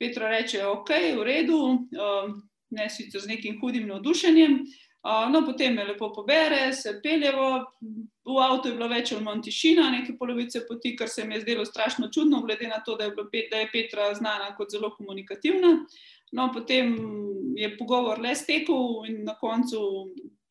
[0.00, 1.60] Petra reče, ok, v redu,
[2.76, 4.60] ne sicer z nekim hudim navdušenjem.
[4.64, 4.82] Uh,
[5.30, 7.48] no, potem me lepo pobere, se peljevo,
[8.26, 11.44] v avtu je bilo več ali manj tišina, neke polovice poti, kar se mi je
[11.44, 14.90] zdelo strašno čudno, glede na to, da je, bilo, da je Petra znana kot zelo
[14.96, 15.76] komunikativna.
[16.34, 16.96] No, potem
[17.56, 19.78] je pogovor le stekel in na koncu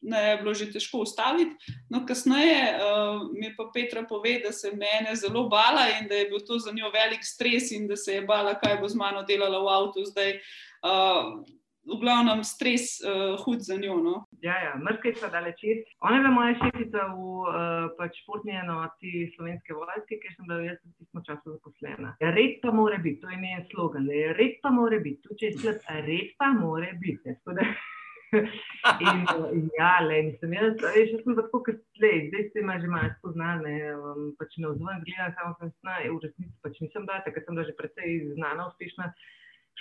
[0.05, 1.73] ne je bilo že težko ustaviti.
[1.89, 6.29] No, kasneje uh, mi pa Petra pove, da se mene zelo bala in da je
[6.29, 9.23] bil to za njo velik stres in da se je bala, kaj bo z mano
[9.23, 10.37] delala v avtu zdaj.
[10.85, 11.41] Uh,
[11.85, 13.97] v glavnem stres uh, hud za njo.
[14.03, 14.15] No.
[14.41, 15.85] Ja, ja, mrkaj so dale čez.
[16.01, 20.61] Ona je bila moja šefica v uh, pač športni enoti slovenske vojske, kjer sem bila
[20.65, 22.15] jaz v tistem času zaposlena.
[22.23, 24.09] Ja, red pa mora biti, to je njen slogan.
[24.09, 27.35] ne, Red pa mora biti, tu če je slab, red pa mora biti.
[28.35, 29.19] In,
[29.53, 32.89] in ja, le, mislim, jaz, veš, jaz sem tako, kot le, zdaj se ima že
[32.91, 37.21] malo spoznane, um, pač na vzven gledam, samo sem sna, v resnici pač nisem bila,
[37.23, 39.07] takrat sem bila že precej znana, uspešna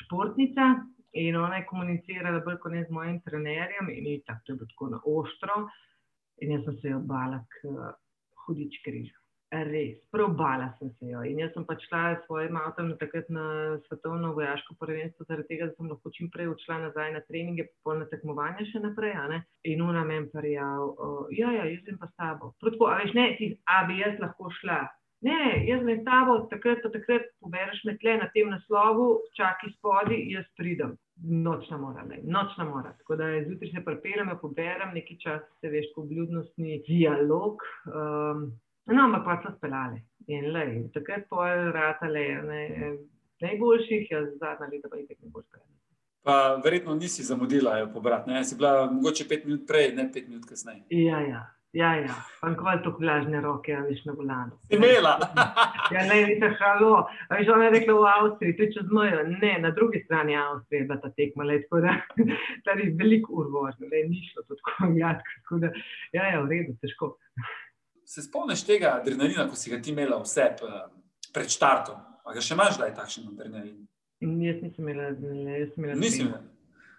[0.04, 0.68] športnica.
[1.14, 4.56] In ona je komunicirala bolj kot ne z mojim trenerjem, in je tako, to je
[4.56, 5.58] bilo tako na ostro.
[6.42, 7.44] In jaz sem se jo bala,
[8.46, 9.12] hudič križ.
[9.54, 11.20] Res, prav bala sem se jo.
[11.22, 13.44] In jaz sem pač šla s svojim avtom takrat na
[13.84, 17.94] svetovno vojaško prvenstvo, zaradi tega, da sem lahko čim prej odšla nazaj na treninge, pa
[18.00, 19.14] na tekmovanje še naprej.
[19.70, 22.50] In ona meni prijav, uh, ja, ja, jaz sem pa s tabo.
[22.58, 24.82] Prav tako, a veš, ne, ti, a bi jaz lahko šla.
[25.24, 29.06] Ne, jaz grem s tabo, takrat pa takrat pobereš me tle na tem naslovu,
[29.38, 30.98] čakaj spodi, jaz pridem.
[31.22, 32.92] Nočna mora, ne, nočna mora.
[32.98, 37.62] Tako da zjutraj se prepeljem, jo poberem, nekaj časa se veš, kot vljudnostni dialog.
[37.86, 38.48] Um,
[38.86, 40.02] no, ampak pa so speljali.
[40.26, 42.62] In lej, takrat pa je ratale, ne,
[43.44, 45.70] najboljših, jaz zadnja leta pa itek ne boš speljala.
[46.24, 48.44] Pa verjetno nisi zamudila jo pobrati, ne?
[48.44, 50.82] Si bila mogoče pet minut prej, ne pet minut kasneje.
[50.90, 51.42] Ja, ja.
[51.74, 54.54] Ja, ja, pa nikoli tako vlažne roke, a veš na volanu.
[54.68, 55.16] Si imela?
[55.90, 57.00] Ja, ne, nisem halo.
[57.26, 59.24] A veš, ona je rekla v Avstriji, to je čez mojo.
[59.32, 61.96] Ne, na drugi strani Avstrije je bila ta tekma, le, tako da
[62.64, 65.58] tam je veliko ur vožnje, le, ni šlo to tako gladko.
[65.58, 65.72] Da,
[66.12, 67.16] ja, ja, v redu, težko.
[68.06, 70.46] Se spomniš tega adrenalina, ko si ga ti imela vse
[71.34, 71.98] pred štartom?
[72.22, 73.82] A ga še imaš zdaj takšen adrenalin?
[74.22, 75.98] In jaz nisem imela, ne, jaz sem imela.
[75.98, 76.30] Nisi tremo.
[76.30, 76.44] imela?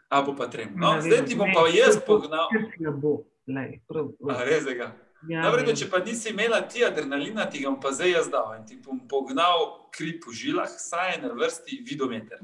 [0.09, 0.75] A bo pa trem.
[0.75, 2.51] No, zdaj ti bom pa jaz to- to- pognal.
[2.51, 3.13] Ker si ga bo,
[3.47, 4.11] lej, prav.
[4.29, 4.91] A res je ga.
[5.29, 5.73] Ja, Dobro, ne.
[5.75, 8.75] če pa nisi imela ti adrenalina, ti ga bom pa zdaj jaz dal in ti
[8.77, 12.43] bom pognal kri po žilah, saj je na vrsti vidometer.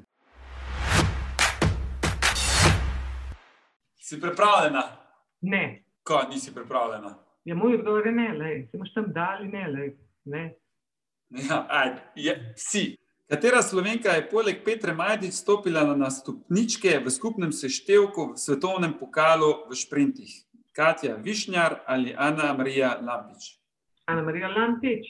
[4.01, 4.83] Si pripravljena?
[5.41, 7.15] Ne, Ko nisi pripravljena?
[7.45, 10.55] ja, moj odgovor je ne, lej, se imaš tam dali, ne, lej, ne.
[11.29, 12.97] Ja, ajde, je, si.
[13.29, 19.69] Katera slovenka je poleg Petre Majdič stopila na stopničke v skupnem seštevku v svetovnem pokalu
[19.69, 20.33] v šprintih?
[20.75, 23.57] Katja Višnjar ali Ana Marija Lampič?
[24.05, 25.07] Ana Marija Lampič.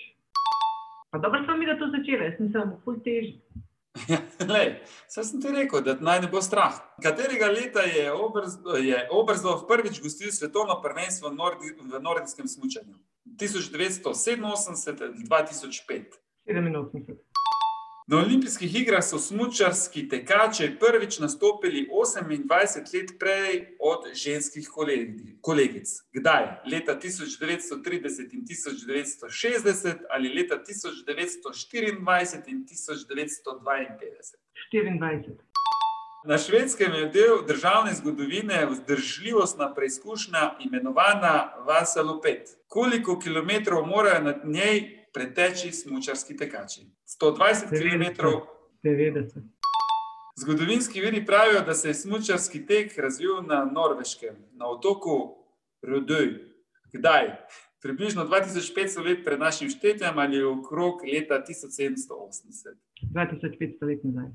[1.12, 3.42] Pa dobro sem mi, da to začela, jaz sem samo ful težji.
[4.54, 4.70] Lej,
[5.12, 6.78] saj sem ti rekel, da naj ne bo strah.
[7.04, 12.96] Katerega leta je, Oberz, je Oberstdorf prvič gostil svetovno prvenstvo v, nordi, v nordijskem smučanju?
[13.42, 16.16] 1987 ali 2005?
[16.48, 17.31] 87.
[18.08, 25.88] Na olimpijskih igrah so smučarski tekači prvič nastopili 28 let prej od ženskih kolegi- kolegic.
[26.14, 26.46] Kdaj?
[26.72, 34.36] Leta 1930 in 1960 ali leta 1924 in 1952?
[34.74, 35.38] 24.
[36.26, 42.50] Na švedskem je del državne zgodovine vzdržljivostna preizkušnja imenovana Vasalopet.
[42.68, 46.82] Koliko kilometrov morajo na njej preteči smučarski tekači?
[47.22, 48.28] 120 km.
[48.84, 49.42] 90.
[50.42, 55.38] Zgodovinski viri pravijo, da se je smučarski tek razvil na Norveškem, na otoku
[55.82, 56.52] Rodoj.
[56.94, 57.32] Kdaj?
[57.82, 62.76] Približno 2500 let pred našim štetjem ali okrog leta 1780.
[63.02, 64.32] 2500 let nazaj.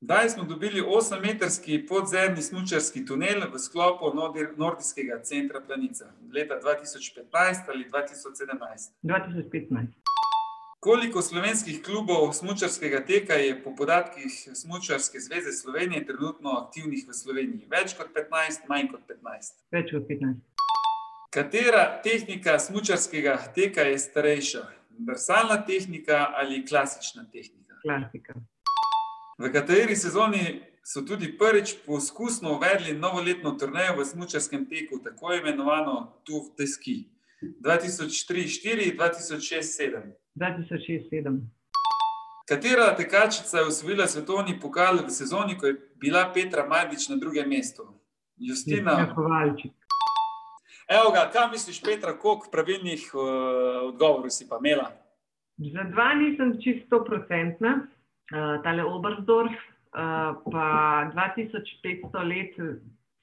[0.00, 4.04] Zdaj smo dobili 8-metrski podzemni smučarski tunel v sklopu
[4.56, 8.90] Nordijskega centra Planica, leta 2015 ali 2017.
[9.02, 9.86] 2015.
[10.80, 17.66] Koliko slovenskih klubov smučarskega teka je po podatkih Smučarske zveze Slovenije trenutno aktivnih v Sloveniji?
[17.70, 19.58] Več kot 15, manj kot 15.
[19.72, 20.36] Več kot 15.
[21.34, 24.62] Katera tehnika smučarskega teka je starejša?
[24.98, 27.74] Drsalna tehnika ali klasična tehnika?
[27.82, 28.34] Klasika.
[29.38, 36.20] V kateri sezoni so tudi prvič poskusno uvedli novoletno turnejo v smučarskem teku, tako imenovano
[36.26, 37.04] Tour de Ski?
[37.62, 40.02] 2003-2004, 2006-2007.
[40.34, 41.38] 2006-2007.
[42.48, 47.48] Katera tekačica je osvojila svetovni pokal v sezoni, ko je bila Petra Majdič na drugem
[47.48, 47.86] mestu?
[48.36, 49.14] Justina.
[49.14, 49.72] Kovalčik.
[50.88, 53.22] Evo ga, kaj misliš, Petra, koliko pravilnih uh,
[53.92, 54.90] odgovorov si pa imela?
[55.58, 57.86] Za dva nisem čisto procentna,
[58.30, 60.66] uh, tale Oberstdorf, uh, pa
[61.12, 62.54] 2500 let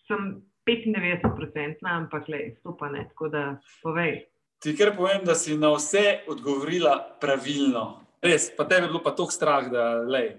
[0.07, 3.43] sem 95 procentna, ampak le, to pa ne, tako da
[3.83, 4.25] povej.
[4.59, 8.01] Ti kar povem, da si na vse odgovorila pravilno.
[8.21, 10.31] Res, pa tebi je bilo pa tako strah, da lej.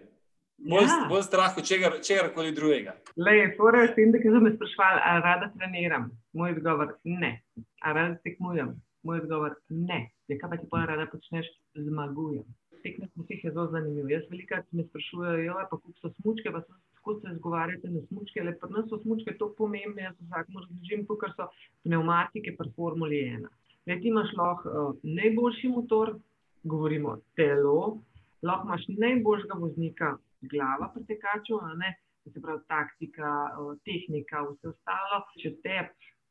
[0.58, 1.04] Bolj, Ja.
[1.06, 2.96] bolj strah kot čegar- čegarkoli drugega.
[3.16, 6.10] Le, fora je s tem, da so me sprašvali, ali rada treniram.
[6.32, 7.42] Moj odgovor ne.
[7.80, 8.72] Ali rada tekmujem?
[9.04, 10.10] Moj odgovor ne.
[10.28, 11.46] Ja, kaj pa ti pa rada počneš?
[11.76, 12.44] Zmagujem.
[12.82, 14.10] Tek na smučih je zelo zanimiv.
[14.10, 18.02] Jaz velikrat me sprašujejo, jo, pa kako so smučke, pa so tako se zgovarjate na
[18.08, 21.48] smučke, le pri nas so smučke tako pomembne, jaz vsakmu razložim, kot so
[21.84, 23.46] pneumatike pri Formuli 1.
[23.86, 26.16] Le, ti imaš lahko uh, najboljši motor,
[26.64, 27.98] govorimo telo,
[28.42, 30.16] lahko imaš najboljšega voznika,
[30.50, 31.94] glava pretekačev, a ne,
[32.32, 35.22] se pravi taktika, eh, tehnika, vse ostalo.
[35.42, 35.76] Če te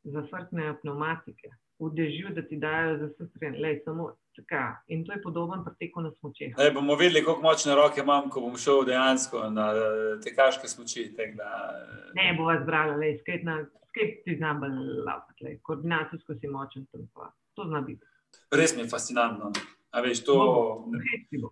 [0.04, 4.82] zafrknejo pneumatike, v dežju, da ti dajo za stran, le samo čaka.
[4.88, 6.52] In to je podoben preteku na smočeh.
[6.54, 11.08] Zdaj bomo videli, kako močne roke imam, ko bom šel dejansko na eh, tekaške smoči.
[11.16, 16.34] Da, eh, Ne bo vas brala, le skate na skate ti znam balapati, le koordinacijsko
[16.40, 17.32] si močen tam pa.
[17.54, 18.04] To zna biti.
[18.52, 19.44] res mi je fascinantno.
[19.44, 19.66] no.
[19.90, 21.50] A veš, to, bo.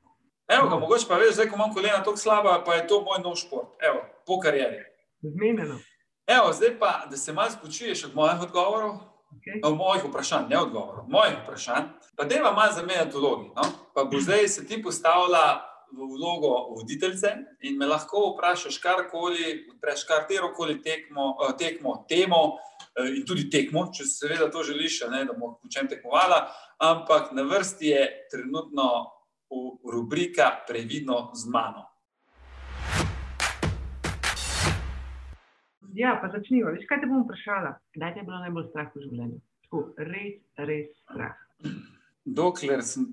[0.49, 3.23] evo ga, mogoče pa veš, zdaj, ko imam kolena tako slaba, pa je to moj
[3.25, 3.73] nov šport.
[3.81, 4.85] Evo, po karieri.
[5.23, 5.79] Zmenjeno.
[6.27, 8.99] Evo, zdaj pa, da se malo spočuješ od mojih odgovorov,
[9.39, 9.61] Okay.
[9.63, 11.85] od mojih vprašanj, ne odgovorov, mojih vprašanj.
[12.17, 13.49] Pa deva malo zamenjati vlogi.
[13.57, 13.63] No?
[13.95, 15.63] Pa bo zdaj se ti postavila
[15.93, 17.31] v vlogo voditeljice
[17.63, 22.59] in me lahko vprašaš karkoli, odpreš katerokoli tekmo, eh, tekmo, temo
[22.97, 27.33] eh, in tudi tekmo, če seveda to želiš, ne, da bomo po čem tekmovala, ampak
[27.33, 29.11] na vrsti je trenutno
[29.51, 31.94] v- rubrika Previdno z mano.
[35.95, 36.73] Ja, pa začniva.
[36.75, 37.77] Veš, kaj te bom vprašala?
[37.95, 39.37] Kdaj te je bilo najbolj strah v življenju?
[39.67, 41.37] Tako, res, res strah.
[42.25, 43.07] dokler sem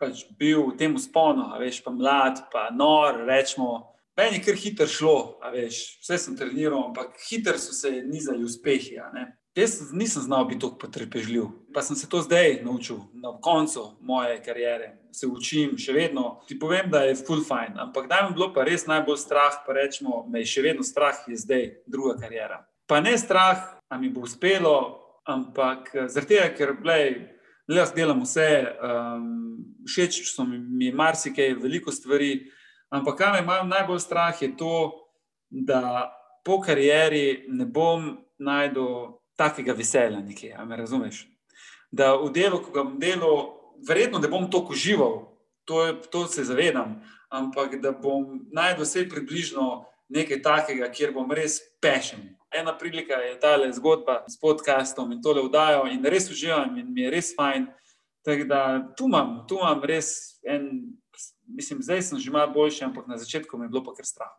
[0.00, 3.92] pač bil v tem usponu, veš, pa mlad, pa nor, rečemo.
[4.16, 5.16] Meni je kar hitro šlo,
[5.52, 8.96] veš, vse sem treniral, ampak hitro so se nizali uspehi.
[9.56, 11.44] Jaz nisem znal biti tako potrpežljiv,
[11.74, 14.90] pa sem se to zdaj naučil, na koncu moje kariere.
[15.12, 17.72] Se učim, še vedno ti povem, da je full fine.
[17.80, 21.24] Ampak da mi bilo pa res najbolj strah, pa rečemo, me je še vedno strah,
[21.24, 22.60] je zdaj druga karijera.
[22.86, 24.76] Pa ne strah, a mi bo uspelo,
[25.24, 27.16] ampak eh, zaradi tega, ker glej,
[27.66, 28.46] Le jaz delam vse,
[28.78, 29.56] um,
[29.90, 32.44] všeč so mi, mi marsikaj, veliko stvari,
[32.94, 34.92] ampak kar me ima najbolj strah, je to,
[35.50, 36.12] da
[36.46, 40.54] po karieri ne bom najdel takega veselja nekje.
[40.58, 41.26] A me razumeš?
[41.92, 43.56] Da v delu, ko ga bom delal,
[43.88, 45.14] verjetno ne bom toliko užival,
[45.64, 51.30] to, je, to se zavedam, ampak da bom najdel vse približno nekaj takega, kjer bom
[51.32, 52.36] res pešen.
[52.54, 57.02] Ena prilika je ta zgodba s podkastom in tole vdajo, in res uživam, in mi
[57.02, 57.66] je res fajn.
[58.46, 60.94] Da tu imam, tu imam res en,
[61.46, 64.32] mislim, zdaj sem že malo boljši, ampak na začetku mi je bilo pa kar strah.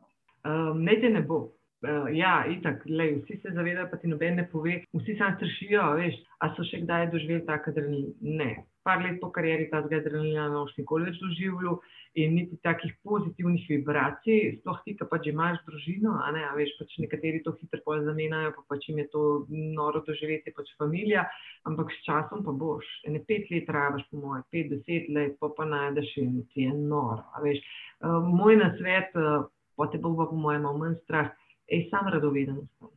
[0.43, 1.53] Um, ne te ne bo.
[1.86, 5.84] Uh, ja, itak, lej, vsi se zavedajo, pa ti noben ne pove, vsi sam strašijo,
[5.99, 8.15] veš, a so še kdaj doživeli tak adrenalin?
[8.25, 8.47] Ne.
[8.88, 11.78] Par let po karieri ta adrenalina ne boš nikoli več doživljal
[12.17, 16.73] in niti takih pozitivnih vibracij, sploh ti, ki pač imaš družino, a ne, a veš,
[16.80, 19.23] pač nekateri to hitro pol zamenjajo, pa pač jim je to
[19.78, 21.28] noro doživeti, pač familija,
[21.69, 22.89] ampak s časom pa boš.
[23.05, 26.73] Ene pet let rabaš, po moje, pet, deset let, pa pa najdeš in ti je
[26.73, 27.61] noro, a veš.
[28.01, 29.45] Uh, moj nasvet, uh,
[29.78, 31.30] pa te bo pa po mojem malo manj strah,
[31.68, 32.89] ej, sam radoveden ostan.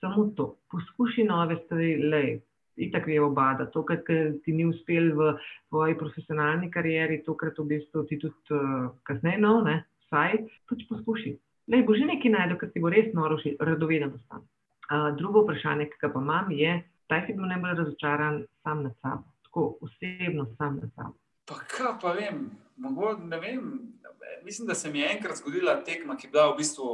[0.00, 2.40] Samo to, poskuši nove stvari, lej,
[2.76, 3.66] itak je obada.
[3.70, 5.32] To, kar kar ti ni uspel v
[5.68, 10.40] tvoji profesionalni karieri, tokrat v bistvu ti tudi uh, kasneje, no, ne, vsaj,
[10.70, 11.36] pač poskuši.
[11.70, 14.42] Lej, bo že nekaj najdel, kar ti bo res noro, všeč, radoveden ostan.
[14.90, 18.96] Uh, drugo vprašanje, ki ga pa imam, je, kdaj si bil najbolj razočaran sam nad
[19.00, 21.14] sabo, tako osebno sam nad sabo.
[21.46, 22.48] Pa kaj pa vem,
[22.82, 23.68] mogoče ne vem.
[24.44, 26.86] Mislim, da se mi je enkrat zgodila tekma, ki je bila v bistvu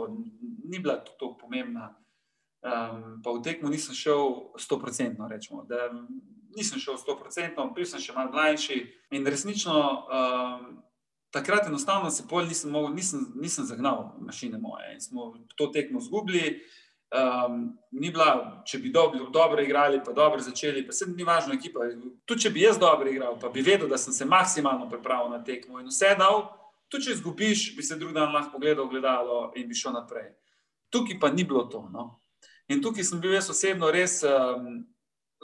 [0.68, 1.94] ni bila tako pomembna.
[2.58, 5.62] Um, pa v tekmo nisem šel 100-odstotno, rečemo.
[5.64, 5.88] Da
[6.56, 8.78] nisem šel 100-odstotno, bil sem še malo mlajši
[9.14, 10.82] in resnično um,
[11.30, 15.98] takrat enostavno se pol nisem, mogel, nisem, nisem zagnal mašine moje in smo to tekmo
[15.98, 16.60] izgubili.
[17.08, 21.54] Um, ni bila, če bi dobro, dobro igrali, pa dobro začeli, pa se ni važno,
[21.56, 21.86] ekipa.
[22.28, 25.40] Tudi če bi jaz dobro igral, pa bi vedel, da sem se maksimalno pripravil na
[25.44, 26.42] tekmo in vse dal,
[26.92, 30.34] tudi če izgubiš, bi se drug dan lahko pogledal gledalo in bi šel naprej.
[30.92, 31.86] Tukaj pa ni bilo to.
[31.92, 32.20] No?
[32.68, 34.84] In tukaj sem bil jaz osebno res um,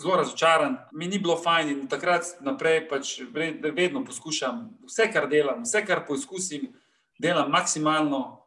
[0.01, 5.65] zelo razočaran, mi ni bilo fajn in takrat naprej pač vedno poskušam vse, kar delam,
[5.65, 6.69] vse, kar poizkusim,
[7.17, 8.44] delam maksimalno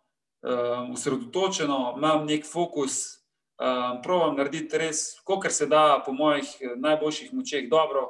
[0.48, 3.20] um, osredotočeno, imam nek fokus,
[3.60, 6.46] um, provam narediti res, kar se da, po mojih
[6.76, 8.08] najboljših močeh, dobro.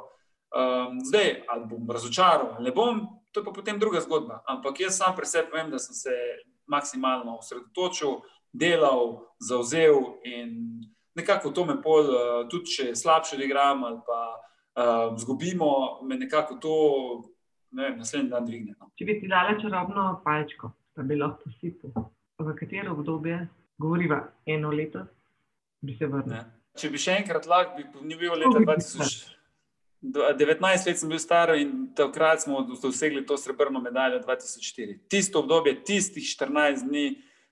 [0.48, 4.42] Um, zdaj, ali bom razočaral, ali ne bom, to je pa potem druga zgodba.
[4.48, 6.14] Ampak jaz sam pri sebi vem, da sem se
[6.68, 8.22] maksimalno osredotočil,
[8.54, 10.80] delal, zauzel in
[11.16, 12.08] nekako to me pol,
[12.50, 16.76] tudi če slabše igram ali pa uh, zgubimo, me nekako to
[17.72, 18.76] ne vem, naslednji dan dvigne.
[18.80, 18.92] No.
[18.96, 22.08] Če bi ti dala čarobno palčko, da bi lahko posipal,
[22.38, 25.06] v katero obdobje, govoriva eno leto,
[25.82, 26.44] bi se vrnil.
[26.78, 29.34] Če bi še enkrat lahko, bi ni bil leta 2000.
[30.08, 35.00] 19 let sem bil star in takrat smo dosegli to srebrno medaljo 2004.
[35.10, 37.08] Tisto obdobje, tistih 14 dni,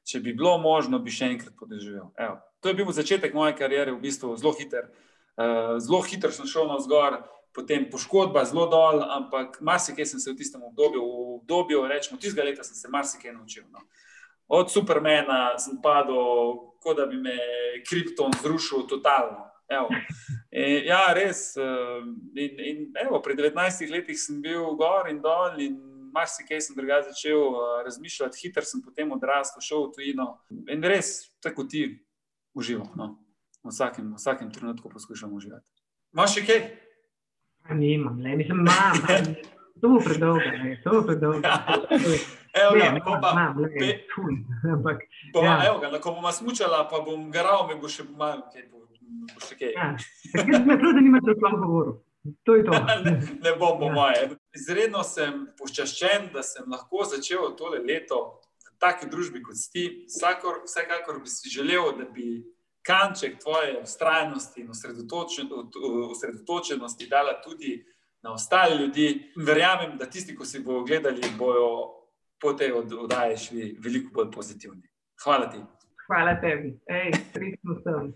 [0.05, 2.11] če bi bilo možno, bi še enkrat podeživel.
[2.21, 2.37] Evo.
[2.61, 4.91] To je bil začetek moje kariere, v bistvu zelo hiter.
[5.35, 7.23] Uh, zelo hitro sem šel na vzgor,
[7.57, 12.45] potem poškodba, zelo dol, ampak marsikaj sem se v tistem obdobju, v obdobju, rečemo, tistega
[12.45, 13.65] leta sem se marsikaj naučil.
[13.73, 13.81] No.
[14.47, 17.35] Od Supermana sem padel, kot da bi me
[17.89, 19.49] kripton zrušil totalno.
[19.67, 19.89] evo.
[20.51, 21.55] In, ja, res.
[21.57, 25.79] In, in, evo, pri 19 letih sem bil gor in dol, in
[26.15, 30.27] marsikaj sem drugače začel razmišljati, hitro sem potem odrastel, šel v tujino.
[30.71, 31.87] In res, tako ti
[32.53, 32.93] uživam.
[32.95, 33.15] No.
[33.65, 35.67] V, vsakem, v vsakem trenutku poskušam uživati.
[36.13, 36.63] Imaš še kaj?
[37.75, 39.35] Nimam, ne, mislim, imam.
[39.81, 41.49] To bo predolgo, ne, to bo predolgo.
[42.55, 44.31] Evo, Ne, ne, ko pa, imam, ne, pe- ful,
[44.73, 45.01] Ampak,
[45.33, 45.55] pa, Ja.
[45.67, 48.63] evo ga, ko bomo smučala, pa bom garal, mi bo še malo kaj.
[48.71, 48.79] Bo,
[49.27, 49.71] bo še kaj.
[49.73, 49.89] ja.
[50.31, 51.93] Takrat me prav zanima, če sploh govoril.
[52.43, 52.71] To to.
[53.05, 53.93] ne, ne bom, po Ja.
[53.93, 54.21] moje.
[54.53, 60.05] Izredno sem počaščen, da sem lahko začel tole leto v taki družbi kot ti.
[60.07, 62.39] Vsakor, vsekakor bi si želel, da bi
[62.81, 65.49] kanček tvoje ustrajnosti in osredotočen,
[66.11, 67.83] osredotočenosti dala tudi
[68.23, 69.31] na ostale ljudi.
[69.37, 71.94] Verjamem, da tisti, ki si bodo gledali, bojo
[72.37, 74.83] po tej od- oddaji šli veliko bolj pozitivni.
[75.23, 75.57] Hvala ti.
[76.07, 76.77] Hvala tebi.
[77.33, 78.13] Srečno sem.